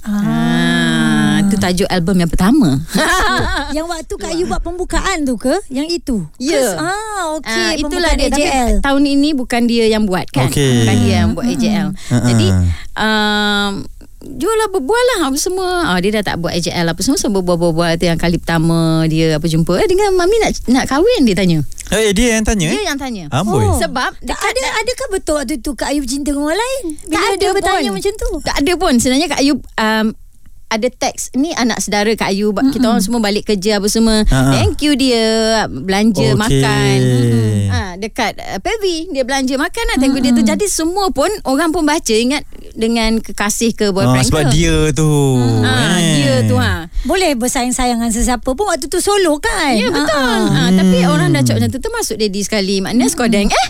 ah. 0.03 1.37
itu 1.40 1.57
tajuk 1.57 1.88
album 1.88 2.16
yang 2.16 2.29
pertama 2.29 2.79
Yang 3.77 3.87
waktu 3.87 4.14
Kak 4.16 4.31
Ayu 4.31 4.45
buat 4.47 4.59
pembukaan 4.61 5.23
tu 5.23 5.35
ke? 5.37 5.55
Yang 5.69 5.88
itu? 5.95 6.16
Ya. 6.37 6.59
Kes- 6.59 6.75
Ah, 6.77 7.23
okey. 7.37 7.55
Ah, 7.55 7.73
itulah 7.77 8.12
dia 8.12 8.27
tapi 8.29 8.43
AJL. 8.43 8.83
tahun 8.83 9.03
ini 9.09 9.29
bukan 9.33 9.62
dia 9.64 9.85
yang 9.87 10.05
buat 10.05 10.27
kan 10.29 10.49
Okey. 10.49 10.75
bukan 10.83 10.97
dia 10.99 11.14
yang 11.16 11.31
buat 11.33 11.47
AJL 11.47 11.88
Ha-ha. 11.95 12.27
jadi 12.27 12.47
um, 12.97 13.73
jual 14.20 14.52
lah 14.52 14.68
berbual 14.68 15.04
lah 15.16 15.33
apa 15.33 15.38
semua 15.40 15.68
ah, 15.88 15.98
dia 15.98 16.20
dah 16.20 16.33
tak 16.33 16.37
buat 16.44 16.52
AJL 16.52 16.92
apa 16.92 17.00
semua 17.00 17.16
so 17.16 17.33
berbual-bual 17.33 17.96
tu 17.96 18.04
yang 18.04 18.20
kali 18.20 18.37
pertama 18.37 19.09
dia 19.09 19.40
apa 19.40 19.48
jumpa 19.48 19.80
eh 19.80 19.88
dengan 19.88 20.12
mami 20.12 20.37
nak 20.44 20.52
nak 20.68 20.85
kahwin 20.88 21.24
dia 21.24 21.37
tanya 21.37 21.61
Eh 21.90 22.14
dia 22.14 22.38
yang 22.38 22.46
tanya 22.46 22.70
dia 22.70 22.78
eh? 22.78 22.85
yang 22.87 22.94
tanya 22.94 23.26
Amboi. 23.35 23.66
Oh. 23.66 23.74
sebab 23.74 24.14
Tak 24.22 24.38
ada 24.38 24.62
adakah 24.78 25.09
betul 25.11 25.35
waktu 25.42 25.59
tu 25.59 25.74
Kak 25.74 25.90
Ayu 25.90 26.06
bercinta 26.06 26.30
dengan 26.30 26.46
orang 26.46 26.62
lain? 26.62 26.85
Bila 27.02 27.18
tak 27.18 27.26
ada 27.26 27.35
dia 27.35 27.50
bertanya 27.50 27.90
pun. 27.90 27.96
macam 27.98 28.12
tu. 28.14 28.30
Tak 28.46 28.56
ada 28.62 28.72
pun. 28.78 28.92
Sebenarnya 29.02 29.26
Kak 29.26 29.40
Ayu 29.42 29.54
um, 29.59 30.06
ada 30.70 30.87
teks 30.88 31.35
ni 31.35 31.50
anak 31.52 31.78
saudara 31.78 32.09
Kak 32.12 32.30
Ayu 32.30 32.50
mm 32.50 32.70
kita 32.70 32.87
orang 32.87 33.02
semua 33.02 33.18
balik 33.18 33.44
kerja 33.44 33.76
apa 33.76 33.87
semua 33.87 34.22
Ha-ha. 34.22 34.54
thank 34.54 34.78
you 34.80 34.94
dia 34.94 35.22
belanja 35.66 36.22
Okey. 36.24 36.38
makan 36.38 36.96
Mm-mm. 36.96 37.59
ha, 37.68 37.80
dekat 37.96 38.38
uh, 38.38 38.59
Pevi 38.59 39.11
dia 39.11 39.22
belanja 39.22 39.54
makan 39.54 39.85
lah 39.85 39.96
thank 39.96 40.12
you 40.12 40.20
dia 40.20 40.30
tu 40.30 40.40
jadi 40.40 40.62
semua 40.64 41.11
pun 41.11 41.26
orang 41.44 41.68
pun 41.68 41.83
baca 41.83 42.12
ingat 42.12 42.46
dengan 42.72 43.18
kekasih 43.18 43.74
ke 43.74 43.87
Ah, 43.87 43.92
boyfriend 43.92 44.26
sebab 44.26 44.44
ke 44.44 44.52
dia 44.52 44.76
tu. 44.92 45.11
ha, 45.61 45.74
eh. 45.98 46.14
dia 46.16 46.35
tu 46.44 46.54
ha 46.54 46.87
Boleh 47.00 47.35
bersayang-sayang 47.35 47.96
dengan 47.96 48.12
sesiapa 48.12 48.44
pun 48.46 48.64
waktu 48.64 48.87
tu 48.87 49.00
solo 49.00 49.40
kan? 49.40 49.72
Ya 49.72 49.88
betul. 49.88 50.12
Ah, 50.12 50.44
ah. 50.44 50.68
Ha, 50.68 50.70
tapi 50.70 51.00
orang 51.02 51.33
dah 51.33 51.40
cakap 51.40 51.59
macam 51.59 51.72
tu 51.72 51.80
termasuk 51.80 52.14
daddy 52.14 52.40
sekali. 52.40 52.76
Maknanya 52.78 53.09
skodeng. 53.09 53.48
Eh? 53.48 53.66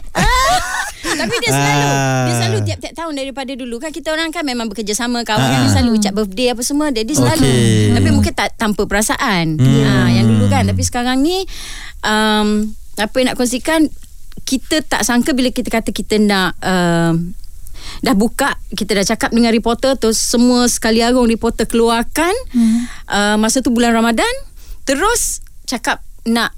Tapi 1.18 1.35
dia 1.42 1.51
selalu 1.51 1.88
Ah. 1.90 2.25
dia 2.27 2.35
selalu 2.38 2.59
tiap-tiap 2.66 2.92
tahun 2.94 3.12
daripada 3.16 3.53
dulu 3.57 3.77
kan 3.81 3.90
kita 3.90 4.09
orang 4.12 4.31
kan 4.31 4.42
memang 4.44 4.66
bekerja 4.70 4.94
sama 4.94 5.23
kawan 5.27 5.42
kan 5.42 5.59
Ah. 5.59 5.62
dia 5.64 5.70
selalu 5.75 5.90
ucap 5.99 6.12
birthday 6.14 6.49
apa 6.53 6.62
semua 6.62 6.87
daddy 6.92 7.14
selalu. 7.14 7.46
Okey. 7.46 7.94
Tapi 7.96 8.09
mungkin 8.12 8.33
tak 8.35 8.49
tanpa 8.55 8.83
perasaan. 8.87 9.59
Hmm. 9.59 9.83
Ha, 9.87 9.92
yang 10.12 10.27
dulu 10.29 10.46
kan 10.46 10.66
tapi 10.68 10.83
sekarang 10.85 11.23
ni 11.23 11.42
um, 12.05 12.70
apa 13.01 13.14
yang 13.16 13.33
nak 13.33 13.37
kongsikan 13.40 13.88
kita 14.44 14.83
tak 14.83 15.07
sangka 15.07 15.33
bila 15.33 15.49
kita 15.55 15.70
kata 15.70 15.94
kita 15.94 16.18
nak 16.18 16.59
um, 16.61 17.33
dah 18.01 18.14
buka 18.14 18.57
kita 18.77 18.92
dah 18.96 19.07
cakap 19.07 19.31
dengan 19.33 19.51
reporter 19.53 19.96
terus 19.96 20.20
semua 20.20 20.68
sekali 20.68 21.01
arung 21.01 21.27
reporter 21.27 21.64
keluarkan 21.64 22.33
hmm. 22.53 22.79
uh, 23.09 23.37
masa 23.40 23.64
tu 23.64 23.73
bulan 23.73 23.92
Ramadan 23.96 24.31
terus 24.85 25.40
cakap 25.64 26.03
nak 26.29 26.53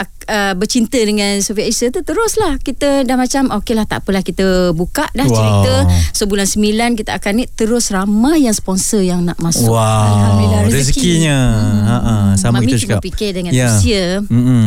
uh, 0.00 0.52
bercinta 0.54 0.96
dengan 0.96 1.38
Soviet 1.38 1.68
Asia 1.68 1.88
tu 1.88 2.00
teruslah 2.00 2.56
kita 2.58 3.02
dah 3.02 3.16
macam 3.16 3.50
okey 3.56 3.72
lah 3.72 3.84
tak 3.84 4.02
apalah 4.02 4.20
kita 4.20 4.70
buka 4.72 5.06
dah 5.10 5.24
Wow. 5.24 5.34
cerita 5.34 5.74
sebulan 6.14 6.46
sembilan 6.46 6.90
kita 6.94 7.10
akan 7.14 7.32
ni 7.34 7.44
terus 7.48 7.88
ramai 7.88 8.44
yang 8.44 8.52
sponsor 8.52 9.00
yang 9.00 9.22
nak 9.22 9.38
masuk 9.38 9.68
Wow. 9.68 9.78
Alhamdulillah, 9.78 10.60
rezeki. 10.64 10.78
Rezekinya. 10.78 11.38
Ha 11.82 11.96
ah, 11.98 12.28
sama 12.34 12.58
Mami 12.58 12.66
kita 12.68 12.78
cuba 12.78 12.90
cakap. 12.94 13.02
fikir 13.04 13.30
dengan 13.32 13.52
Ya. 13.52 13.68
usia 13.72 14.22
Mm-mm. 14.22 14.66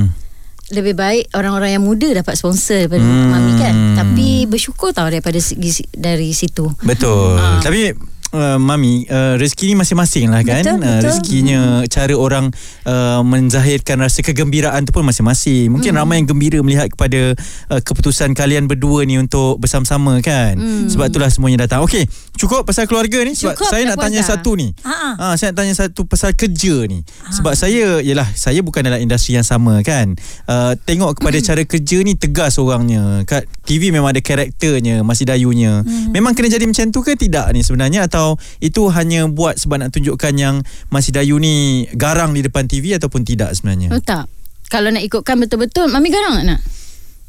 lebih 0.72 0.94
baik 0.94 1.32
orang-orang 1.32 1.72
yang 1.74 1.84
muda 1.84 2.08
dapat 2.14 2.34
sponsor 2.34 2.88
daripada 2.88 3.02
Hmm. 3.02 3.28
mami 3.30 3.54
kan 3.56 3.76
tapi 3.94 4.28
bersyukur 4.46 4.92
tau 4.92 5.04
daripada 5.06 5.36
segi 5.38 5.68
dari 5.90 6.32
situ 6.32 6.72
Betul. 6.80 7.36
Ah. 7.36 7.60
Tapi 7.60 7.92
uh, 8.32 8.58
Mami 8.58 9.06
uh, 9.06 9.36
Rezeki 9.36 9.72
ni 9.72 9.76
masing-masing 9.76 10.28
lah 10.28 10.42
kan? 10.42 10.64
Betul, 10.64 10.78
uh, 10.78 10.82
betul. 10.82 11.02
Rezekinya 11.04 11.62
Cara 11.88 12.14
orang 12.14 12.46
uh, 12.84 13.22
Menzahirkan 13.22 14.00
rasa 14.00 14.20
kegembiraan 14.22 14.84
tu 14.84 14.92
pun 14.92 15.04
masing-masing. 15.04 15.70
Mungkin 15.70 15.92
Hmm. 15.92 16.00
ramai 16.00 16.20
yang 16.20 16.28
gembira 16.28 16.60
Melihat 16.60 16.88
kepada 16.90 17.36
uh, 17.68 17.82
Keputusan 17.82 18.32
kalian 18.32 18.66
berdua 18.66 19.04
ni 19.04 19.16
Untuk 19.16 19.58
bersama-sama 19.58 20.20
kan? 20.20 20.56
Sebab 20.88 21.08
itulah 21.08 21.28
semuanya 21.28 21.64
datang. 21.64 21.84
Okey 21.84 22.08
Cukup 22.34 22.64
pasal 22.64 22.88
keluarga 22.88 23.22
ni. 23.22 23.36
Sebab 23.36 23.54
Hmm. 23.54 23.60
Cukup, 23.60 23.70
saya 23.70 23.84
nak 23.86 23.98
tanya 23.98 24.22
dah. 24.22 24.30
satu 24.34 24.56
ni. 24.56 24.72
Ha, 24.82 24.94
ha. 24.94 25.10
Ah, 25.20 25.34
Saya 25.36 25.52
nak 25.52 25.58
tanya 25.60 25.74
satu 25.76 26.08
Pasal 26.08 26.32
kerja 26.34 26.88
ni. 26.88 27.04
Sebab 27.30 27.54
saya 27.54 28.00
Yelah 28.00 28.26
Saya 28.32 28.62
bukan 28.62 28.82
dalam 28.82 28.98
industri 28.98 29.36
yang 29.36 29.44
sama 29.44 29.84
kan? 29.84 30.16
Uh, 30.46 30.74
Tengok 30.80 31.20
kepada 31.20 31.38
cara 31.48 31.62
kerja 31.62 31.98
ni 32.02 32.16
Tegas 32.16 32.56
orangnya. 32.56 33.22
Kat 33.24 33.44
TV 33.64 33.92
memang 33.92 34.10
ada 34.10 34.22
karakternya 34.22 35.02
Masih 35.02 35.26
dayunya. 35.26 35.84
Memang 36.10 36.32
kena 36.32 36.48
jadi 36.48 36.64
macam 36.64 36.86
tu 36.90 37.02
ke 37.02 37.14
tidak 37.14 37.52
ni 37.52 37.62
sebenarnya? 37.62 38.06
Atau 38.06 38.21
itu 38.60 38.82
hanya 38.90 39.26
buat 39.26 39.58
sebab 39.58 39.82
nak 39.82 39.90
tunjukkan 39.92 40.34
yang 40.36 40.56
Masih 40.88 41.12
dayu 41.12 41.38
ni 41.38 41.86
Garang 41.94 42.32
di 42.32 42.42
depan 42.42 42.66
TV 42.66 42.96
Ataupun 42.96 43.22
tidak 43.22 43.54
sebenarnya 43.54 43.90
Oh 43.92 44.02
tak. 44.02 44.26
Kalau 44.68 44.88
nak 44.88 45.04
ikutkan 45.04 45.36
betul-betul, 45.36 45.92
Mami 45.92 46.08
garang 46.08 46.40
tak 46.40 46.46
nak? 46.48 46.60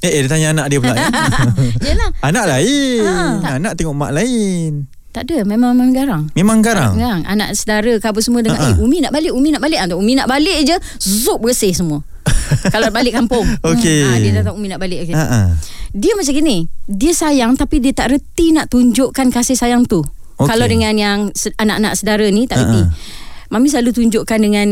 Eh, 0.03 0.11
eh 0.11 0.21
dia 0.23 0.31
tanya 0.31 0.51
anak 0.51 0.67
dia 0.67 0.79
pula 0.79 0.95
ya? 0.95 1.07
Yelah. 1.91 2.11
Anak 2.23 2.45
lain 2.47 3.39
Anak 3.43 3.73
tengok 3.75 3.95
mak 3.95 4.13
lain 4.15 4.87
Tak 5.11 5.27
ada, 5.27 5.43
memang 5.43 5.75
Mami 5.75 5.93
garang. 5.93 6.31
Memang 6.33 6.59
garang 6.63 6.95
Garang. 6.95 7.23
Anak 7.27 7.55
saudara 7.55 7.99
ke 7.99 8.07
apa 8.07 8.19
semua 8.23 8.41
dengar, 8.41 8.59
Ha-ha. 8.59 8.75
eh 8.75 8.83
Umi 8.83 8.99
nak 8.99 9.13
balik, 9.13 9.31
Umi 9.31 9.53
nak 9.53 9.61
balik. 9.61 9.79
Ah, 9.79 9.93
Umi 9.93 10.17
nak 10.17 10.25
balik 10.25 10.59
je, 10.65 10.77
zup 10.99 11.39
bersih 11.39 11.71
semua. 11.71 12.01
Kalau 12.75 12.89
balik 12.89 13.13
kampung. 13.13 13.45
Okey. 13.77 14.03
Ah, 14.09 14.17
dia 14.17 14.31
dah 14.33 14.43
tahu 14.49 14.57
Umi 14.57 14.73
nak 14.73 14.81
balik. 14.81 15.05
Okay. 15.05 15.15
Ha-ha. 15.15 15.53
Dia 15.93 16.17
macam 16.17 16.33
gini, 16.33 16.65
dia 16.89 17.13
sayang 17.13 17.53
tapi 17.55 17.79
dia 17.79 17.93
tak 17.93 18.17
reti 18.17 18.57
nak 18.57 18.73
tunjukkan 18.73 19.29
kasih 19.29 19.53
sayang 19.53 19.85
tu. 19.85 20.01
Okey. 20.43 20.51
Kalau 20.51 20.67
dengan 20.67 20.95
yang 20.99 21.19
anak-anak 21.33 21.93
saudara 21.95 22.27
ni 22.29 22.45
tak 22.51 22.61
reti. 22.63 22.83
Ha-ha. 22.83 23.51
Mami 23.53 23.69
selalu 23.69 23.91
tunjukkan 23.93 24.39
dengan 24.41 24.67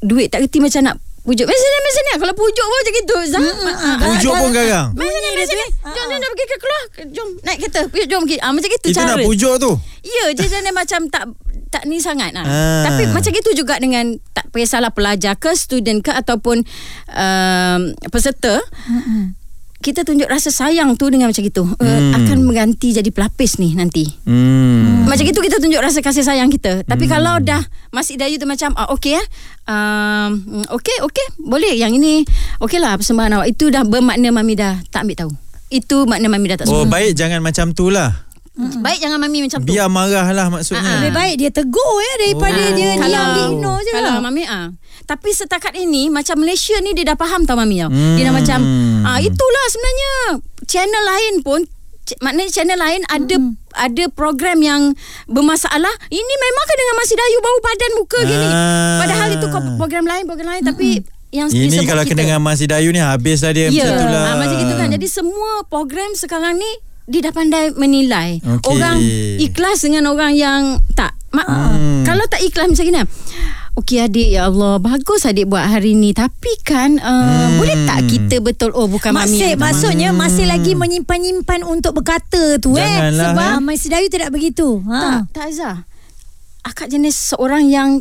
duit 0.00 0.30
tak 0.30 0.40
reti 0.40 0.58
macam 0.62 0.92
nak 0.92 0.96
pujuk. 1.26 1.42
Mari 1.42 1.58
sini, 1.58 1.76
mari 1.82 1.92
sini. 1.92 2.10
Kalau 2.22 2.34
pujuk 2.38 2.64
pun 2.64 2.76
macam 2.78 2.94
gitu. 2.94 3.16
Zah. 3.34 3.42
Ah, 3.42 3.96
Pujuk 4.14 4.32
pun 4.32 4.48
garang 4.54 4.88
Mari 4.94 5.10
sini, 5.10 5.28
mari 5.34 5.44
sini. 5.44 5.66
Jom, 5.82 6.04
jom, 6.06 6.18
jom 6.22 6.30
pergi 6.30 6.46
ke 6.46 6.56
keluar. 6.56 6.82
Jom, 7.10 7.28
naik 7.42 7.58
kereta. 7.66 7.80
Pergi, 7.90 8.06
Jom 8.06 8.22
pergi. 8.24 8.36
Ah, 8.38 8.50
macam 8.54 8.68
gitu 8.70 8.86
Itu 8.94 8.96
cara. 8.96 9.12
nak 9.12 9.26
pujuk 9.26 9.54
tu 9.58 9.72
Ya, 10.06 10.24
dia 10.38 10.46
jenis 10.46 10.70
macam 10.70 11.00
tak 11.10 11.24
tak 11.66 11.82
ni 11.90 11.98
sangat 11.98 12.30
lah. 12.30 12.46
Ah. 12.46 12.82
Tapi 12.86 13.10
macam 13.10 13.32
itu 13.34 13.50
juga 13.58 13.74
dengan 13.82 14.14
tak 14.30 14.48
kisahlah 14.54 14.94
pelajar 14.94 15.34
ke, 15.34 15.50
student 15.58 15.98
ke 15.98 16.14
ataupun 16.14 16.62
um, 17.10 17.80
peserta. 18.08 18.62
Kita 19.86 20.02
tunjuk 20.02 20.26
rasa 20.26 20.50
sayang 20.50 20.98
tu 20.98 21.06
dengan 21.06 21.30
macam 21.30 21.38
itu. 21.40 21.62
Uh, 21.62 21.86
Hmm. 21.86 22.10
akan 22.12 22.38
mengganti 22.42 22.90
jadi 22.90 23.06
pelapis 23.06 23.56
ni 23.56 23.70
nanti. 23.72 24.02
hmm. 24.26 25.06
Macam 25.06 25.22
itu 25.22 25.38
kita 25.38 25.56
tunjuk 25.56 25.78
rasa 25.78 26.02
kasih 26.02 26.20
sayang 26.20 26.50
kita. 26.50 26.82
Tapi 26.82 27.06
kalau 27.06 27.38
dah 27.38 27.62
Mas 27.88 28.10
Idayu 28.10 28.34
tu 28.34 28.44
macam 28.44 28.74
ah, 28.74 28.90
okey 28.90 29.14
eh. 29.14 29.26
Um, 29.64 30.42
okey 30.72 30.96
okey 31.02 31.26
boleh 31.40 31.72
yang 31.72 31.90
ini 31.90 32.26
okey 32.58 32.78
lah 32.78 32.94
persembahan 32.94 33.38
awak 33.38 33.48
itu 33.48 33.66
dah 33.68 33.82
bermakna 33.82 34.30
mami 34.30 34.54
dah 34.54 34.82
tak 34.88 35.06
ambil 35.06 35.16
tahu. 35.16 35.30
Itu 35.66 36.02
makna 36.04 36.26
mami 36.26 36.46
dah 36.46 36.58
tak 36.58 36.66
Oh 36.66 36.82
suka. 36.82 36.90
baik 36.92 37.14
jangan 37.14 37.38
macam 37.38 37.70
tu 37.70 37.86
lah 37.86 38.25
Baik 38.56 38.98
jangan 38.98 39.18
mami 39.18 39.38
macam 39.42 39.60
tu. 39.60 39.68
Biar 39.68 39.86
marah 39.86 40.26
lah 40.26 40.48
maksudnya 40.48 40.80
Lebih 40.98 41.12
baik 41.12 41.34
dia 41.36 41.50
tegur 41.50 41.94
ya 41.98 42.12
daripada 42.18 42.56
Oh. 42.58 42.72
dia 42.72 42.90
kalau 42.94 43.12
diam 43.12 43.28
dia 43.30 43.44
ignore 43.50 43.80
je. 43.80 43.92
Kalau 43.92 44.10
lah. 44.10 44.22
mami 44.22 44.42
ah. 44.44 44.66
Tapi 45.04 45.28
setakat 45.30 45.74
ini 45.74 46.08
macam 46.08 46.34
Malaysia 46.36 46.74
ni 46.78 46.90
dia 46.90 47.04
dah 47.04 47.14
faham 47.14 47.42
tau 47.42 47.54
mami 47.54 47.78
tau. 47.78 47.92
Dia 47.92 48.22
dah 48.22 48.26
Hmm. 48.26 48.32
macam 48.34 48.58
ah 49.04 49.18
itulah 49.18 49.64
sebenarnya 49.68 50.12
channel 50.64 51.04
lain 51.06 51.34
pun 51.40 51.60
c- 52.02 52.18
maknanya 52.18 52.50
channel 52.50 52.74
lain 52.76 53.04
ada 53.06 53.36
ada 53.76 54.04
program 54.10 54.58
yang 54.58 54.82
bermasalah. 55.26 55.92
Ini 56.08 56.34
memang 56.36 56.64
kan 56.64 56.76
dengan 56.76 56.96
Masih 56.96 57.14
Dayu 57.14 57.38
bau 57.38 57.58
badan 57.60 57.90
muka 57.94 58.18
gini. 58.24 58.46
Ah. 58.46 58.96
Padahal 58.98 59.28
itu 59.32 59.46
program 59.76 60.04
lain 60.04 60.24
program 60.24 60.48
lain 60.48 60.64
tapi 60.64 60.88
yang 61.28 61.46
Ini 61.46 61.84
kalau 61.84 62.00
kita. 62.00 62.14
kena 62.14 62.20
dengan 62.24 62.40
Masih 62.40 62.64
Dayu 62.64 62.88
ni 62.88 62.98
Habis 62.98 63.42
lah 63.42 63.52
dia 63.52 63.68
Ya, 63.68 63.84
macam 63.84 63.92
tu 63.92 64.06
lah 64.08 64.22
ah, 64.24 64.36
macam 64.38 64.56
gitu 64.56 64.74
kan. 64.74 64.88
Jadi 64.90 65.06
semua 65.06 65.50
program 65.62 66.10
sekarang 66.14 66.56
ni 66.56 66.72
dia 67.06 67.20
dah 67.20 67.30
pandai 67.30 67.70
menilai. 67.72 68.38
Okey. 68.38 68.66
Orang 68.68 68.98
ikhlas 69.38 69.80
dengan 69.80 70.06
orang 70.06 70.32
yang 70.32 70.62
tak. 70.92 71.14
Ma- 71.30 71.46
Hmm. 71.46 72.02
Kalau 72.02 72.24
tak 72.26 72.40
ikhlas 72.40 72.66
macam 72.68 72.86
ni. 72.86 73.02
Okey 73.76 74.00
adik 74.00 74.28
ya 74.30 74.48
Allah 74.48 74.78
bagus 74.78 75.22
adik 75.22 75.46
buat 75.46 75.60
hari 75.62 75.92
ni 75.92 76.10
tapi 76.10 76.48
kan 76.62 76.96
uh, 76.96 77.12
Hmm. 77.12 77.60
boleh 77.60 77.76
tak 77.84 78.08
kita 78.08 78.40
betul 78.40 78.72
oh 78.72 78.88
bukan 78.88 79.12
mami 79.12 79.36
Masih 79.36 79.52
maksudnya 79.54 80.10
masih 80.10 80.44
lagi 80.44 80.72
menyimpan-nyimpan 80.72 81.60
untuk 81.62 81.92
berkata 81.92 82.56
tu 82.56 82.72
eh. 82.72 82.80
Janganlah, 82.80 83.36
Sebab 83.36 83.52
eh. 83.52 83.62
Masih 83.62 83.88
Dayu 83.90 84.08
tidak 84.08 84.30
begitu. 84.30 84.80
tak 84.80 84.88
Ha. 84.88 85.28
tak 85.28 85.44
Azhar 85.46 85.76
akak 86.62 86.88
jenis 86.88 87.14
seorang 87.30 87.68
yang 87.68 88.00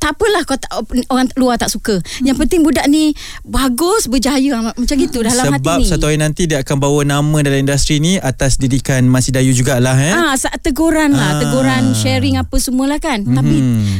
tak 0.00 0.16
apalah 0.16 0.42
kau 0.42 0.56
tak, 0.56 0.72
orang 1.08 1.28
luar 1.34 1.54
tak 1.54 1.68
suka. 1.68 2.00
Yang 2.18 2.36
penting 2.38 2.60
budak 2.60 2.88
ni 2.88 3.12
bagus, 3.42 4.08
berjaya 4.08 4.40
macam 4.72 4.96
gitu 4.96 5.20
dalam 5.20 5.44
hati 5.46 5.60
Sebab 5.60 5.76
ni. 5.76 5.86
satu 5.86 6.04
hari 6.04 6.16
nanti 6.16 6.42
Dia 6.44 6.60
akan 6.60 6.76
bawa 6.78 7.04
nama 7.04 7.36
dalam 7.38 7.60
industri 7.60 7.98
ni 7.98 8.16
Atas 8.16 8.56
didikan 8.56 9.04
Masih 9.04 9.30
Dayu 9.30 9.52
jugalah 9.52 9.92
eh? 9.94 10.10
Ah, 10.10 10.32
sa- 10.34 10.56
teguran 10.56 11.12
lah, 11.12 11.30
Ah. 11.30 11.38
teguran 11.38 11.92
sharing 11.92 12.34
apa 12.34 12.56
semualah 12.56 12.96
kan. 12.96 13.20
Mm-hmm. 13.20 13.36
Tapi 13.36 13.56
Mhm. 13.56 13.98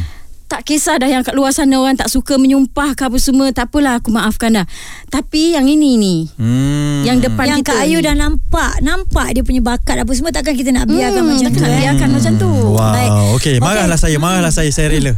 Tak 0.50 0.66
kisah 0.66 0.98
dah 0.98 1.06
yang 1.06 1.22
kat 1.22 1.32
luar 1.32 1.50
sana 1.50 1.78
orang 1.78 1.94
tak 1.94 2.10
suka 2.10 2.34
menyumpah 2.34 2.92
ke 2.92 3.06
apa 3.06 3.14
semua, 3.16 3.48
tak 3.48 3.70
apalah 3.70 3.96
aku 3.96 4.10
maafkan 4.10 4.50
dah. 4.52 4.66
Tapi 5.06 5.54
yang 5.54 5.64
ini 5.64 5.94
ni, 5.94 6.16
hmm. 6.26 7.02
yang 7.02 7.18
depan 7.18 7.46
Yang 7.48 7.58
kita 7.62 7.70
Kak 7.72 7.82
Ayu 7.82 7.98
ni. 7.98 8.04
dah 8.04 8.14
nampak 8.16 8.72
Nampak 8.80 9.26
dia 9.30 9.42
punya 9.42 9.58
bakat 9.60 9.96
apa 9.96 10.10
semua 10.10 10.30
Takkan 10.30 10.52
kita 10.52 10.70
nak 10.70 10.86
biarkan 10.86 11.18
Hmm, 11.20 11.28
macam 11.28 11.38
tu 11.40 11.46
takkan 11.48 11.62
nak 11.62 11.70
eh. 11.70 11.80
biarkan 11.80 12.08
macam 12.10 12.32
tu. 12.36 12.50
Wow 12.50 12.92
Baik. 12.92 13.10
Okey 13.32 13.54
marahlah 13.58 13.94
saya 13.96 14.16
Marahlah 14.16 14.50
saya 14.50 14.70
Saya 14.70 14.86
rela 14.88 15.12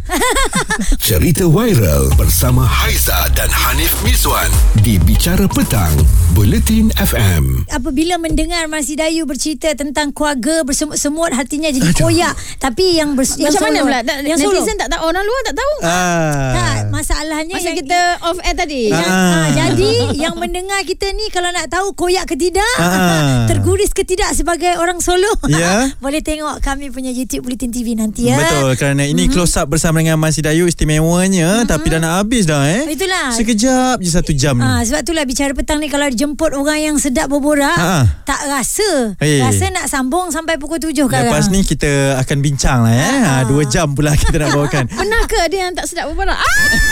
Cerita 0.99 1.45
viral 1.45 2.09
bersama 2.15 2.63
Haiza 2.63 3.13
dan 3.33 3.49
Hanif 3.49 3.93
Miswan 4.01 4.49
di 4.79 4.97
Bicara 4.99 5.45
Petang, 5.47 5.93
Buletin 6.33 6.89
FM. 6.93 7.69
Apabila 7.69 8.17
mendengar 8.17 8.65
Masih 8.67 8.97
Dayu 8.97 9.23
bercerita 9.23 9.71
tentang 9.73 10.11
keluarga 10.11 10.63
bersemut-semut 10.63 11.31
hatinya 11.31 11.69
jadi 11.69 11.91
koyak. 11.93 12.33
Tapi 12.59 12.97
yang 12.97 13.13
ber, 13.13 13.29
yang 13.37 13.51
Macam 13.51 13.63
mana 13.63 13.75
solo- 13.75 13.85
pula? 13.85 13.99
Tak, 14.03 14.17
Yang 14.23 14.39
solo. 14.41 14.53
netizen 14.55 14.77
tak 14.77 14.89
tahu, 14.89 15.03
orang 15.05 15.22
luar 15.23 15.41
tak 15.47 15.55
tahu. 15.57 15.75
ah. 15.83 16.53
Tak, 16.53 16.62
masalahnya 17.03 17.51
Masa 17.53 17.67
yang 17.67 17.77
kita 17.77 17.99
off 18.23 18.39
air 18.41 18.55
tadi. 18.55 18.83
Ah. 18.87 18.95
Yang, 18.95 19.11
ah, 19.11 19.47
jadi 19.53 19.93
yang 20.17 20.35
mendengar 20.37 20.81
kita 20.83 21.11
ni 21.11 21.27
kalau 21.29 21.51
nak 21.51 21.67
tahu 21.67 21.91
koyak 21.93 22.25
ke 22.25 22.39
tidak, 22.39 22.63
Ah. 22.79 23.43
terguris 23.51 23.91
ke 23.91 24.03
tidak 24.03 24.31
sebagai 24.33 24.79
orang 24.79 24.99
solo, 24.99 25.27
Ya. 25.45 25.91
boleh 25.99 26.23
tengok 26.23 26.63
kami 26.63 26.89
punya 26.89 27.11
YouTube 27.11 27.43
Bulletin 27.43 27.69
TV 27.69 27.93
nanti 27.93 28.31
ya. 28.31 28.39
Betul 28.39 28.79
kerana 28.79 29.03
ini 29.03 29.27
Mhm. 29.27 29.33
close 29.33 29.59
up 29.59 29.67
bersama 29.67 29.99
dengan 29.99 30.15
Masih 30.17 30.41
Dayu 30.41 30.65
istimewanya 30.65 31.67
tapi 31.67 31.91
dah 31.91 31.99
nak 31.99 32.23
habis 32.23 32.47
dah 32.47 32.63
eh. 32.65 32.87
Itulah. 32.89 33.35
Sekejap 33.35 33.99
je 33.99 34.09
satu 34.09 34.31
jam 34.33 34.55
ni. 34.55 34.63
Ah, 34.63 34.81
sebab 34.81 35.03
itulah 35.03 35.25
bicara 35.25 35.51
petang 35.53 35.77
ni 35.77 35.89
kalau 35.89 36.07
dijemput 36.07 36.55
orang 36.55 36.79
yang 36.81 36.97
sedap 36.97 37.27
berborak, 37.27 37.75
Ha. 37.75 38.23
tak 38.23 38.47
rasa. 38.47 39.19
Eh. 39.19 39.43
Rasa 39.43 39.67
nak 39.71 39.87
sambung 39.89 40.31
sampai 40.31 40.55
pukul 40.55 40.79
7 40.79 40.95
sekarang. 41.03 41.29
Lepas 41.29 41.49
ni 41.49 41.61
kita 41.63 41.91
akan 42.17 42.39
bincang 42.39 42.79
lah 42.81 42.95
eh. 42.95 43.19
Ha, 43.19 43.33
dua 43.45 43.65
jam 43.65 43.91
pula 43.91 44.15
kita 44.15 44.39
nak 44.39 44.51
bawakan. 44.55 44.85
Pernah 44.87 45.23
ke 45.25 45.37
ada 45.41 45.57
yang 45.59 45.73
tak 45.73 45.87
sedap 45.87 46.07
berborak? 46.07 46.37
Ah! 46.37 46.92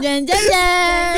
Jan 0.00 0.20
jan 0.24 0.42
jan. 0.48 1.14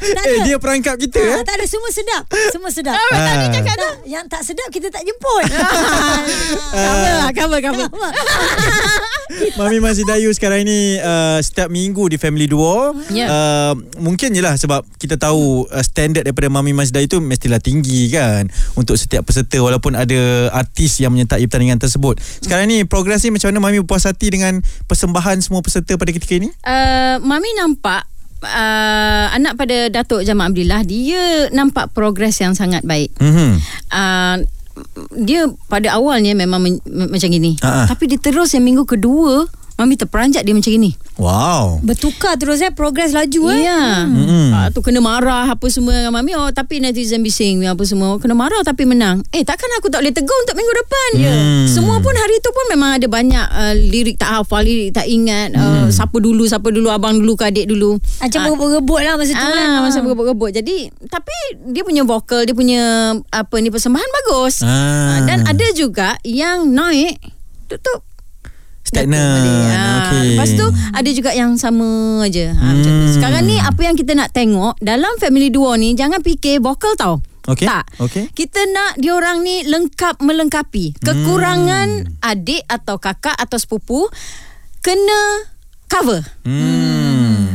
tak 0.00 0.24
eh 0.24 0.38
dia 0.44 0.56
perangkap 0.56 0.96
kita 0.96 1.20
Ah, 1.20 1.40
eh. 1.40 1.44
tak 1.44 1.60
ada 1.60 1.66
semua 1.68 1.90
sedap. 1.92 2.22
Semua 2.52 2.70
sedap. 2.72 2.94
Ah, 2.96 3.50
cakap 3.52 3.74
tu. 3.76 3.84
Tak, 3.84 3.94
yang 4.08 4.24
tak 4.26 4.42
sedap 4.42 4.68
kita 4.70 4.88
tak 4.88 5.04
jemput. 5.04 5.44
Cover 6.74 7.14
lah, 7.20 7.30
cover, 7.32 7.60
cover. 7.60 7.88
Mami 9.58 9.78
Masih 9.82 10.06
Dayu 10.06 10.30
sekarang 10.30 10.62
ni 10.62 11.00
uh, 11.00 11.40
setiap 11.42 11.72
minggu 11.72 12.06
di 12.06 12.16
Family 12.20 12.46
Duo. 12.46 12.94
Ya. 13.10 13.26
Uh, 13.26 13.72
mungkin 13.98 14.30
je 14.30 14.42
lah 14.44 14.54
sebab 14.54 14.84
kita 15.00 15.18
tahu 15.18 15.66
uh, 15.66 15.84
standard 15.84 16.22
daripada 16.28 16.46
Mami 16.52 16.70
Masih 16.76 16.94
Dayu 16.94 17.06
tu 17.08 17.18
mestilah 17.24 17.58
tinggi 17.58 18.10
kan 18.12 18.46
untuk 18.78 18.94
setiap 18.94 19.26
peserta 19.26 19.58
walaupun 19.58 19.96
ada 19.98 20.50
artis 20.54 21.02
yang 21.02 21.14
menyertai 21.14 21.42
pertandingan 21.50 21.80
tersebut. 21.82 22.20
Sekarang 22.20 22.68
ni 22.70 22.86
progres 22.86 23.24
ni 23.26 23.34
macam 23.34 23.50
mana 23.50 23.60
Mami 23.64 23.82
puas 23.82 24.06
hati 24.06 24.30
dengan 24.30 24.60
persembahan 24.86 25.42
semua 25.42 25.64
peserta 25.64 25.98
pada 25.98 26.13
ketika 26.14 26.38
ini? 26.38 26.48
Uh, 26.62 27.18
Mami 27.20 27.50
nampak 27.58 28.06
uh, 28.44 29.26
anak 29.34 29.58
pada 29.58 29.90
Datuk 29.90 30.22
Jamal 30.22 30.52
Abdillah 30.52 30.82
dia 30.84 31.48
nampak 31.50 31.90
progres 31.90 32.38
yang 32.38 32.52
sangat 32.54 32.84
baik. 32.84 33.10
Mhm. 33.18 33.50
Uh, 33.90 34.36
dia 35.22 35.46
pada 35.70 35.94
awalnya 35.94 36.34
memang 36.34 36.58
men, 36.58 36.74
macam 36.86 37.30
gini. 37.30 37.54
Ha-ha. 37.62 37.86
Tapi 37.86 38.10
dia 38.10 38.18
terus 38.18 38.50
yang 38.54 38.66
minggu 38.66 38.82
kedua 38.86 39.46
Mami 39.74 39.98
terperanjat 39.98 40.46
dia 40.46 40.54
macam 40.54 40.70
ini. 40.70 40.94
Wow. 41.18 41.82
Bertukar 41.82 42.38
terus 42.38 42.62
eh 42.62 42.70
progres 42.70 43.10
laju 43.10 43.50
eh. 43.50 43.66
Ya. 43.66 44.06
Mm-mm. 44.06 44.54
Ah, 44.54 44.70
tu 44.70 44.78
kena 44.86 45.02
marah 45.02 45.50
apa 45.50 45.66
semua 45.66 45.98
dengan 45.98 46.14
mami. 46.14 46.30
Oh 46.38 46.46
tapi 46.54 46.78
netizen 46.78 47.26
bising 47.26 47.66
apa 47.66 47.82
semua. 47.82 48.22
Kena 48.22 48.38
marah 48.38 48.62
tapi 48.62 48.86
menang. 48.86 49.26
Eh 49.34 49.42
takkan 49.42 49.66
aku 49.82 49.90
tak 49.90 50.06
boleh 50.06 50.14
tegur 50.14 50.38
untuk 50.46 50.54
minggu 50.54 50.74
depan. 50.78 51.10
Ya. 51.18 51.34
Hmm. 51.34 51.66
Semua 51.66 51.98
pun 51.98 52.14
hari 52.14 52.38
tu 52.38 52.54
pun 52.54 52.70
memang 52.70 53.02
ada 53.02 53.06
banyak 53.10 53.46
uh, 53.50 53.74
lirik 53.74 54.14
tak 54.14 54.30
hafal, 54.30 54.62
lirik 54.62 54.94
tak 54.94 55.10
ingat. 55.10 55.50
Uh, 55.58 55.90
siapa 55.90 56.22
dulu, 56.22 56.46
siapa 56.46 56.70
dulu, 56.70 56.86
abang 56.94 57.18
dulu 57.18 57.34
ke 57.34 57.50
adik 57.50 57.66
dulu. 57.66 57.98
Macam 58.22 58.38
Ah, 58.38 58.46
berebut-rebut 58.46 59.00
lah 59.02 59.14
masa 59.18 59.32
tu 59.34 59.42
kan. 59.42 59.58
Ah, 59.74 59.80
masa 59.82 59.98
berebut-rebut. 60.06 60.50
Jadi 60.54 60.86
tapi 61.10 61.34
dia 61.74 61.82
punya 61.82 62.06
vokal, 62.06 62.46
dia 62.46 62.54
punya 62.54 63.10
apa 63.34 63.54
ni 63.58 63.74
persembahan 63.74 64.10
bagus. 64.22 64.62
Ah. 64.62 65.18
Ah, 65.18 65.20
dan 65.26 65.42
ada 65.50 65.66
juga 65.74 66.14
yang 66.22 66.70
naik 66.70 67.18
tutup 67.66 68.06
Stagnan. 68.84 69.72
Ha, 69.72 69.80
Okey. 70.04 70.36
Lepas 70.36 70.50
tu 70.52 70.66
ada 70.68 71.10
juga 71.10 71.30
yang 71.32 71.56
sama 71.56 72.20
aja. 72.22 72.52
Ha, 72.52 72.64
macam 72.76 72.92
tu. 72.92 73.04
Hmm. 73.08 73.14
Sekarang 73.16 73.42
ni 73.48 73.56
apa 73.56 73.80
yang 73.80 73.96
kita 73.96 74.12
nak 74.12 74.30
tengok 74.36 74.76
dalam 74.84 75.12
family 75.16 75.48
duo 75.48 75.72
ni 75.74 75.96
jangan 75.96 76.20
fikir 76.20 76.60
vokal 76.60 76.92
tau. 76.94 77.24
Okey. 77.48 77.64
Tak. 77.64 77.84
Okey. 78.00 78.24
Kita 78.32 78.60
nak 78.68 79.00
diorang 79.00 79.40
ni 79.40 79.64
lengkap 79.64 80.20
melengkapi. 80.20 81.00
Kekurangan 81.00 82.20
adik 82.20 82.64
atau 82.68 83.00
kakak 83.00 83.36
atau 83.36 83.56
sepupu 83.56 84.08
kena 84.80 85.48
cover. 85.88 86.20
Hmm. 86.44 86.93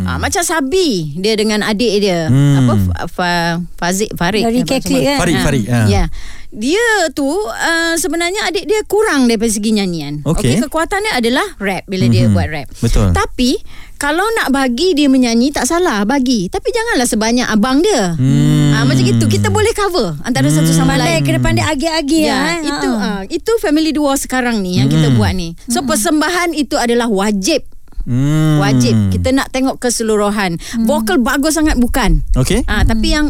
Ha, 0.10 0.18
macam 0.18 0.42
Sabi 0.42 0.90
dia 1.16 1.34
dengan 1.34 1.62
adik 1.62 1.94
dia. 2.00 2.26
Hmm. 2.26 2.58
Apa 2.60 2.74
Fa, 2.76 2.96
Fa, 3.08 3.32
Fazik 3.78 4.10
Farid. 4.14 4.42
Dari 4.42 4.62
Keklik 4.62 4.82
semua. 4.98 5.06
kan? 5.06 5.18
Farid, 5.20 5.36
Ha, 5.36 5.44
Farid, 5.44 5.66
ha. 5.68 5.80
Ya. 5.86 6.04
Dia 6.50 6.82
tu 7.12 7.30
uh, 7.30 7.94
sebenarnya 7.96 8.42
adik 8.44 8.66
dia 8.66 8.82
kurang 8.84 9.26
daripada 9.26 9.48
segi 9.48 9.70
nyanyian. 9.72 10.26
Okey. 10.26 10.50
Okey, 10.50 10.66
kekuatan 10.66 10.98
dia 11.00 11.14
adalah 11.16 11.46
rap 11.58 11.86
bila 11.86 12.06
dia 12.06 12.26
Mhm. 12.26 12.34
buat 12.34 12.48
rap. 12.48 12.68
Betul. 12.76 13.14
Tapi 13.14 13.62
kalau 13.96 14.26
nak 14.34 14.50
bagi 14.50 14.92
dia 14.92 15.06
menyanyi 15.06 15.52
tak 15.52 15.64
salah 15.64 16.02
bagi. 16.04 16.48
Tapi 16.48 16.68
janganlah 16.68 17.06
sebanyak 17.06 17.46
abang 17.46 17.80
dia. 17.80 18.18
Hmm. 18.18 18.74
Ah 18.74 18.82
macam 18.82 19.04
itu 19.04 19.26
kita 19.28 19.48
boleh 19.50 19.70
cover 19.72 20.18
antara 20.24 20.50
satu 20.50 20.72
sama 20.72 20.96
Pandai 20.96 21.20
lain. 21.20 21.22
kena 21.24 21.40
pandai 21.40 21.66
agi-agi 21.68 22.20
Ya, 22.20 22.34
lah 22.34 22.50
eh. 22.56 22.60
itu 22.66 22.90
Ha. 22.90 23.06
ah 23.06 23.22
itu 23.24 23.52
family 23.60 23.92
duo 23.92 24.10
sekarang 24.16 24.58
ni 24.60 24.82
yang 24.82 24.88
kita 24.88 25.06
Hmm. 25.08 25.18
buat 25.18 25.32
ni. 25.32 25.54
So 25.68 25.84
persembahan 25.84 26.58
itu 26.58 26.74
adalah 26.76 27.06
wajib. 27.06 27.62
Hmm. 28.10 28.58
Wajib 28.58 29.14
kita 29.14 29.30
nak 29.30 29.54
tengok 29.54 29.78
keseluruhan. 29.78 30.58
Vokal 30.84 31.22
bagus 31.22 31.54
sangat 31.54 31.78
bukan. 31.78 32.26
Okey. 32.34 32.66
Ah 32.66 32.82
tapi 32.82 33.14
yang 33.14 33.30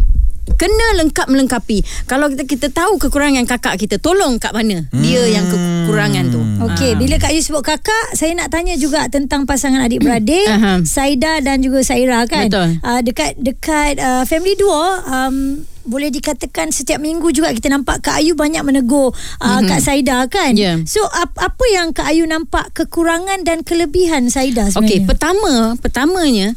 kena 0.50 0.98
lengkap 0.98 1.30
melengkapi. 1.30 1.86
Kalau 2.10 2.26
kita 2.26 2.44
kita 2.44 2.68
tahu 2.74 2.98
kekurangan 2.98 3.46
kakak 3.46 3.78
kita, 3.78 4.02
tolong 4.02 4.42
kat 4.42 4.50
mana 4.50 4.88
dia 4.98 5.22
yang 5.30 5.46
kekurangan 5.46 6.34
tu. 6.34 6.42
Okey, 6.66 6.96
Ah. 6.96 6.98
bila 6.98 7.16
Kak 7.22 7.38
Yu 7.38 7.42
sebut 7.44 7.62
kakak, 7.62 8.18
saya 8.18 8.34
nak 8.34 8.50
tanya 8.50 8.74
juga 8.74 9.06
tentang 9.14 9.46
pasangan 9.46 9.86
adik-beradik, 9.86 10.50
Aha. 10.50 10.82
Saida 10.84 11.38
dan 11.46 11.62
juga 11.62 11.86
Saira 11.86 12.26
kan. 12.26 12.50
Betul. 12.50 12.82
Uh, 12.82 13.02
dekat 13.06 13.38
dekat 13.38 14.02
uh, 14.02 14.24
family 14.26 14.58
duo 14.58 14.74
um, 15.06 15.62
boleh 15.88 16.12
dikatakan 16.12 16.72
setiap 16.74 17.00
minggu 17.00 17.32
juga 17.32 17.52
kita 17.56 17.72
nampak 17.72 18.04
Kak 18.04 18.20
Ayu 18.20 18.36
banyak 18.36 18.62
menegur 18.66 19.12
uh, 19.12 19.14
mm-hmm. 19.14 19.68
Kak 19.68 19.82
Saida 19.84 20.18
kan. 20.28 20.54
Ya. 20.56 20.80
So 20.84 21.04
ap, 21.08 21.36
apa 21.40 21.66
yang 21.72 21.96
Kak 21.96 22.08
Ayu 22.12 22.28
nampak 22.28 22.72
kekurangan 22.76 23.48
dan 23.48 23.64
kelebihan 23.64 24.28
Saida 24.28 24.68
Okey, 24.70 24.74
sebenarnya? 24.76 25.08
pertama, 25.08 25.54
pertamanya 25.80 26.48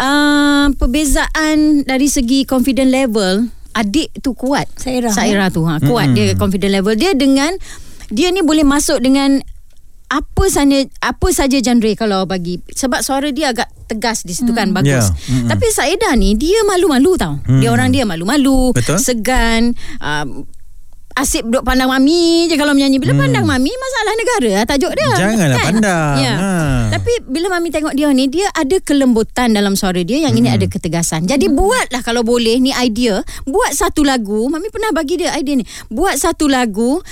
uh, 0.00 0.72
perbezaan 0.76 1.84
dari 1.84 2.08
segi 2.08 2.48
confident 2.48 2.88
level 2.88 3.48
adik 3.72 4.12
tu 4.20 4.36
kuat. 4.36 4.68
Saira, 4.76 5.08
Saira 5.12 5.48
tu 5.48 5.64
ha, 5.64 5.80
kuat 5.80 6.12
Mm-mm. 6.12 6.16
dia 6.16 6.36
confident 6.36 6.72
level 6.76 6.94
dia 6.96 7.16
dengan 7.16 7.56
dia 8.12 8.28
ni 8.28 8.44
boleh 8.44 8.64
masuk 8.68 9.00
dengan 9.00 9.40
apa 10.12 10.44
saja 10.46 10.84
apa 11.00 11.28
saja 11.32 11.56
genre 11.56 11.92
kalau 11.96 12.28
bagi 12.28 12.60
sebab 12.68 13.00
suara 13.00 13.32
dia 13.32 13.56
agak 13.56 13.72
tegas 13.88 14.28
di 14.28 14.36
situ 14.36 14.52
kan 14.52 14.76
bagus. 14.76 15.08
Ya, 15.08 15.08
mm-mm. 15.08 15.48
Tapi 15.48 15.66
Saida 15.72 16.12
ni 16.14 16.36
dia 16.36 16.60
malu-malu 16.64 17.16
tau. 17.16 17.40
Dia 17.48 17.72
Mm. 17.72 17.76
orang 17.76 17.88
dia 17.88 18.04
malu-malu, 18.04 18.76
Betul. 18.76 19.00
segan, 19.00 19.72
um, 20.00 20.44
asyik 21.12 21.44
duduk 21.44 21.60
pandang 21.60 21.92
mami 21.92 22.48
je 22.48 22.56
kalau 22.56 22.72
menyanyi. 22.72 22.96
Bila 22.96 23.12
Hmm. 23.12 23.28
pandang 23.28 23.44
mami 23.44 23.68
masalah 23.68 24.12
negara 24.16 24.50
lah 24.56 24.64
tajuk 24.64 24.92
dia. 24.96 25.12
Janganlah 25.12 25.58
pandang. 25.60 26.16
Ya. 26.16 26.34
Ha. 26.36 26.50
Tapi 26.96 27.12
bila 27.28 27.52
mami 27.52 27.68
tengok 27.68 27.92
dia 27.92 28.08
ni 28.12 28.32
dia 28.32 28.48
ada 28.48 28.76
kelembutan 28.80 29.52
dalam 29.52 29.76
suara 29.76 30.00
dia 30.00 30.24
yang 30.24 30.32
ini 30.32 30.48
Hmm. 30.48 30.56
ada 30.56 30.66
ketegasan. 30.68 31.28
Jadi 31.28 31.52
buatlah 31.52 32.00
kalau 32.00 32.24
boleh 32.24 32.56
ni 32.56 32.72
idea, 32.72 33.20
buat 33.44 33.72
satu 33.72 34.04
lagu, 34.04 34.48
mami 34.48 34.72
pernah 34.72 34.88
bagi 34.92 35.20
dia 35.20 35.36
idea 35.36 35.60
ni. 35.60 35.64
Buat 35.88 36.16
satu 36.16 36.48
lagu 36.48 37.04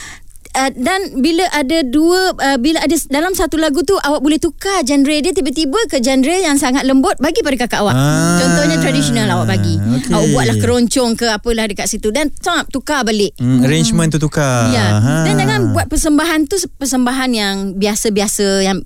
Uh, 0.51 0.67
dan 0.75 1.23
bila 1.23 1.47
ada 1.55 1.87
dua 1.87 2.35
uh, 2.35 2.59
bila 2.59 2.83
ada 2.83 2.91
dalam 3.07 3.39
satu 3.39 3.55
lagu 3.55 3.87
tu 3.87 3.95
awak 3.95 4.19
boleh 4.19 4.35
tukar 4.35 4.83
genre 4.83 5.15
dia 5.15 5.31
tiba-tiba 5.31 5.79
ke 5.87 6.03
genre 6.03 6.35
yang 6.35 6.59
sangat 6.59 6.83
lembut 6.83 7.15
bagi 7.23 7.39
pada 7.39 7.55
kakak 7.55 7.87
awak. 7.87 7.95
Ah, 7.95 8.35
Contohnya 8.43 8.83
tradisional 8.83 9.31
awak 9.31 9.55
bagi. 9.55 9.79
okey. 9.79 10.11
Awak 10.11 10.27
buatlah 10.35 10.57
keroncong 10.59 11.11
ke 11.15 11.31
apalah 11.31 11.71
dekat 11.71 11.87
situ 11.87 12.11
dan 12.11 12.35
tak 12.35 12.67
tukar 12.67 13.07
balik. 13.07 13.31
Hmm, 13.39 13.63
arrangement 13.63 14.11
tu 14.11 14.19
tukar. 14.19 14.75
Ya. 14.75 14.99
Ha. 14.99 15.15
Dan 15.23 15.39
jangan 15.39 15.61
buat 15.71 15.87
persembahan 15.87 16.51
tu 16.51 16.59
persembahan 16.67 17.31
yang 17.31 17.55
biasa-biasa 17.79 18.67
yang 18.67 18.83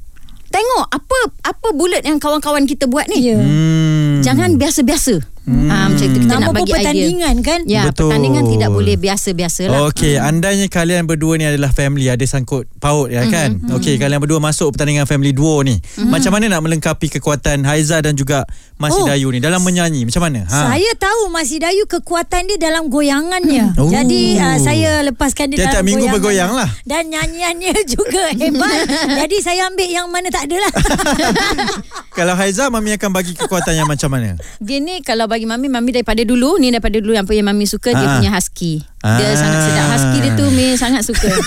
tengok 0.52 0.86
apa 0.86 1.18
apa 1.48 1.68
bulat 1.72 2.04
yang 2.04 2.20
kawan-kawan 2.20 2.68
kita 2.68 2.84
buat 2.86 3.08
ni. 3.08 3.24
Ya. 3.32 3.40
Hmm. 3.40 4.20
Jangan 4.20 4.60
biasa-biasa. 4.60 5.33
Hmm. 5.44 5.68
Ha, 5.68 5.76
macam 5.86 6.00
itu 6.02 6.18
kita 6.18 6.24
Nama 6.26 6.40
nak 6.40 6.48
pun 6.48 6.56
bagi 6.56 6.64
idea. 6.64 6.76
pertandingan 6.80 7.34
kan? 7.38 7.60
Ya, 7.64 7.82
Betul. 7.84 8.08
pertandingan 8.08 8.44
tidak 8.46 8.70
boleh 8.70 8.96
biasa-biasa 8.96 9.62
lah. 9.66 9.78
Okey, 9.86 10.16
andainya 10.16 10.66
kalian 10.66 11.04
berdua 11.04 11.36
ni 11.36 11.44
adalah 11.44 11.68
family 11.68 12.08
ada 12.08 12.24
sangkut 12.24 12.64
paut 12.74 13.06
ya 13.06 13.22
kan. 13.26 13.60
Mhm, 13.60 13.76
Okey, 13.76 13.96
kalian 13.96 14.18
berdua 14.18 14.40
masuk 14.40 14.72
pertandingan 14.72 15.04
family 15.04 15.30
duo 15.30 15.60
ni. 15.60 15.76
Macam 16.02 16.32
mana 16.32 16.48
nak 16.48 16.60
melengkapi 16.60 17.12
kekuatan 17.12 17.60
Haiza 17.62 18.00
dan 18.00 18.12
juga 18.12 18.48
Mas 18.74 18.90
Oh. 18.90 19.04
Dayu 19.04 19.28
ni 19.28 19.38
dalam 19.38 19.60
menyanyi? 19.60 20.02
Macam 20.02 20.22
mana? 20.22 20.42
Ha. 20.44 20.72
Saya 20.72 20.90
tahu 20.96 21.28
Mas 21.28 21.46
Hidayu 21.46 21.84
kekuatan 21.84 22.46
dia 22.46 22.58
dalam 22.58 22.88
goyangannya. 22.88 23.76
Oh. 23.76 23.86
Jadi 23.86 24.34
uh, 24.34 24.56
saya 24.56 24.98
lepaskan 25.02 25.46
dia 25.48 25.60
Tiap-tiap 25.60 25.76
dalam 25.76 25.86
minggu 25.86 26.06
goyangan. 26.06 26.16
bergoyang 26.16 26.52
lah. 26.54 26.70
Dan 26.82 27.02
nyanyiannya 27.06 27.74
juga 27.94 28.32
hebat. 28.32 28.80
Jadi 29.20 29.36
saya 29.38 29.68
ambil 29.68 29.86
yang 29.86 30.08
mana 30.08 30.26
tak 30.28 30.48
ada 30.48 30.56
lah. 30.58 30.72
Kalau 32.16 32.34
Haiza 32.34 32.66
mami 32.68 32.94
akan 32.94 33.10
bagi 33.10 33.34
kekuatan 33.34 33.74
yang 33.74 33.86
macam 33.86 34.06
mana? 34.08 34.38
Dia 34.58 34.78
ni 34.78 35.02
kalau 35.02 35.26
bagi 35.34 35.50
mami 35.50 35.66
mami 35.66 35.90
daripada 35.90 36.22
dulu 36.22 36.62
ni 36.62 36.70
daripada 36.70 36.94
dulu 36.94 37.10
yang 37.10 37.26
yang 37.26 37.50
mami 37.50 37.66
suka 37.66 37.90
dia 37.90 38.06
Ah. 38.06 38.14
punya 38.16 38.30
husky. 38.30 38.86
Dia 39.02 39.26
Ah. 39.26 39.34
sangat 39.34 39.60
sedap 39.66 39.86
husky 39.90 40.18
dia 40.22 40.32
tu 40.38 40.46
mi 40.48 40.66
sangat 40.78 41.02
suka. 41.02 41.26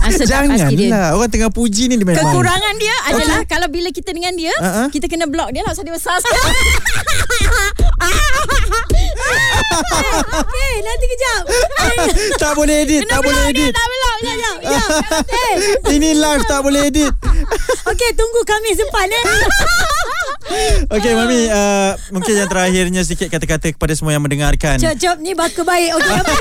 Ah, 0.00 0.08
dia. 0.08 0.24
Janganlah 0.24 1.12
Orang 1.12 1.28
tengah 1.28 1.52
puji 1.52 1.92
ni 1.92 2.00
dia 2.00 2.08
main-main 2.08 2.24
Kekurangan 2.24 2.74
dia 2.80 2.96
adalah 3.04 3.44
kalau 3.44 3.68
bila 3.68 3.92
kita 3.92 4.16
dengan 4.16 4.32
dia, 4.32 4.48
ah. 4.56 4.88
kita 4.88 5.12
kena 5.12 5.28
block 5.28 5.52
dia 5.52 5.60
lah 5.60 5.76
pasal 5.76 5.84
dia 5.84 5.92
besar 5.92 6.16
sikit. 6.24 6.40
Eh, 10.40 10.74
nanti 10.80 11.04
kejap. 11.04 11.42
Tak 12.42 12.52
boleh 12.56 12.80
edit 12.80 13.04
Tak 13.04 13.20
boleh 13.20 13.52
edit 13.52 13.72
Tak 13.72 13.86
block 13.86 14.16
dia. 14.20 14.34
Jap. 14.64 14.88
Eh, 15.28 15.54
Ini 15.92 16.16
live 16.16 16.44
tak 16.48 16.64
boleh 16.64 16.88
edit 16.88 17.12
okey 17.84 18.10
tunggu 18.16 18.40
kami 18.42 18.72
depan 18.72 19.04
eh. 19.06 19.24
Okey 20.86 21.12
Mami 21.12 21.46
uh, 21.46 21.92
Mungkin 22.10 22.34
yang 22.34 22.46
terakhirnya 22.46 23.00
Sikit 23.00 23.28
kata-kata 23.28 23.70
kepada 23.70 23.92
semua 23.92 24.10
yang 24.10 24.20
mendengarkan 24.20 24.76
Cop 24.76 24.94
cop 24.94 25.16
ni 25.18 25.32
baka 25.32 25.60
baik. 25.60 25.90
Okey 25.94 26.12
apa? 26.20 26.32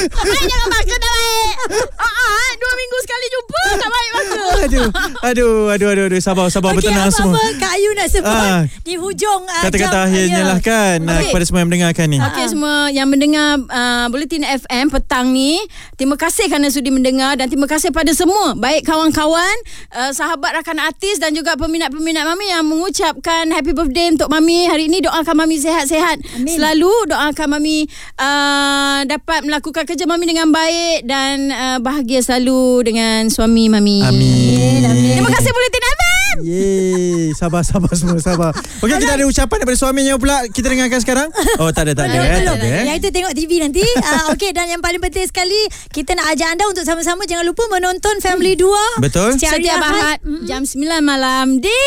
Baik 0.00 0.44
jangan 0.44 0.68
baka 0.70 0.94
tak 0.94 1.12
baik. 1.12 1.52
Ah, 1.96 2.06
ah, 2.06 2.50
dua 2.56 2.72
minggu 2.72 2.96
sekali 3.00 3.26
jumpa 3.28 3.60
tak 3.74 3.90
baik 3.90 4.10
baka. 4.10 4.42
Aduh 4.60 4.88
Aduh 5.20 5.58
Aduh 5.68 5.90
aduh, 5.90 6.04
aduh. 6.06 6.20
Sabar 6.20 6.46
sabar 6.48 6.70
Okey 6.70 6.86
bertenang 6.86 7.10
semua 7.10 7.34
apa-apa 7.34 7.58
Kak 7.58 7.72
Ayu 7.72 7.90
nak 7.92 8.08
sebut 8.08 8.28
Ah. 8.30 8.62
di 8.80 8.94
hujung 8.94 9.42
uh, 9.42 9.62
Kata-kata 9.62 9.90
jam- 9.92 10.06
akhirnya 10.06 10.40
ya. 10.40 10.46
lah 10.46 10.58
kan 10.60 10.98
uh, 11.00 11.10
Okey. 11.18 11.28
Kepada 11.28 11.44
semua 11.44 11.58
yang 11.58 11.68
mendengarkan 11.68 12.06
ni 12.06 12.18
Okey 12.22 12.44
semua 12.46 12.74
yang 12.88 13.08
mendengar 13.08 13.48
uh, 13.60 14.06
Bulletin 14.08 14.42
FM 14.44 14.86
petang 14.88 15.26
ni 15.28 15.58
Terima 15.94 16.14
kasih 16.14 16.46
kerana 16.46 16.68
sudi 16.68 16.88
mendengar 16.88 17.34
Dan 17.34 17.48
terima 17.48 17.66
kasih 17.66 17.90
pada 17.90 18.12
semua 18.12 18.54
Baik 18.54 18.84
kawan-kawan 18.84 19.54
uh, 19.92 20.10
Sahabat 20.10 20.54
rakan 20.54 20.78
artis 20.80 21.18
Dan 21.18 21.32
juga 21.32 21.56
peminat-peminat 21.56 22.22
Mami 22.24 22.46
Yang 22.48 22.64
mengucapkan 22.64 22.99
Happy 23.00 23.72
birthday 23.72 24.12
untuk 24.12 24.28
Mami. 24.28 24.68
Hari 24.68 24.92
ini 24.92 25.00
doakan 25.00 25.32
Mami 25.32 25.56
sehat-sehat. 25.56 26.20
Amin. 26.36 26.52
Selalu 26.52 26.92
doakan 27.08 27.56
Mami 27.56 27.88
uh, 28.20 29.00
Dapat 29.08 29.48
melakukan 29.48 29.88
kerja 29.88 30.04
Mami 30.04 30.28
dengan 30.28 30.52
baik 30.52 31.08
Dan 31.08 31.48
uh, 31.48 31.78
bahagia 31.80 32.20
selalu 32.20 32.92
Dengan 32.92 33.32
suami 33.32 33.72
Mami. 33.72 34.04
Amin. 34.04 34.84
Terima 35.16 35.32
kasih 35.32 35.48
Bulletin 35.48 35.84
FM 35.84 36.10
Yeay. 36.40 37.36
Sabar 37.36 37.62
sabar 37.66 37.92
semua 37.92 38.20
sabar. 38.22 38.52
Okey 38.80 38.96
kita 39.02 39.12
ada 39.18 39.24
ucapan 39.28 39.56
daripada 39.60 39.78
suaminya 39.78 40.14
pula. 40.16 40.46
Kita 40.48 40.66
dengarkan 40.72 41.00
sekarang. 41.02 41.28
Oh 41.60 41.68
tak 41.74 41.90
ada 41.90 41.92
tak 41.92 42.06
ada 42.10 42.18
eh. 42.20 42.42
Tak 42.46 42.56
ada 42.56 42.66
eh. 42.66 42.84
Yang 42.88 42.96
itu 43.02 43.08
tengok 43.12 43.32
TV 43.36 43.50
nanti. 43.60 43.84
Uh, 43.84 44.32
Okey 44.32 44.50
dan 44.56 44.66
yang 44.70 44.80
paling 44.80 45.02
penting 45.02 45.26
sekali 45.28 45.60
kita 45.92 46.16
nak 46.16 46.32
ajak 46.32 46.48
anda 46.56 46.64
untuk 46.70 46.84
sama-sama. 46.86 47.28
Jangan 47.28 47.44
lupa 47.44 47.66
menonton 47.68 48.22
Family 48.24 48.56
2 48.56 49.02
Betul. 49.04 49.36
setiap. 49.36 49.78
Ahad. 49.80 50.18
Jam 50.44 50.66
9 50.66 51.00
malam 51.00 51.56
Di 51.62 51.80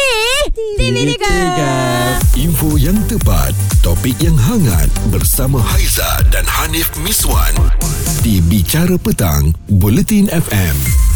TV 0.56 1.03
Liga 1.04 1.36
Info 2.40 2.80
yang 2.80 2.96
tepat, 3.12 3.52
topik 3.84 4.16
yang 4.24 4.40
hangat 4.40 4.88
bersama 5.12 5.60
Haiza 5.60 6.24
dan 6.32 6.48
Hanif 6.48 6.96
Miswan 7.04 7.52
di 8.24 8.40
Bicara 8.40 8.96
Petang, 8.96 9.52
Bulletin 9.68 10.32
FM. 10.32 11.13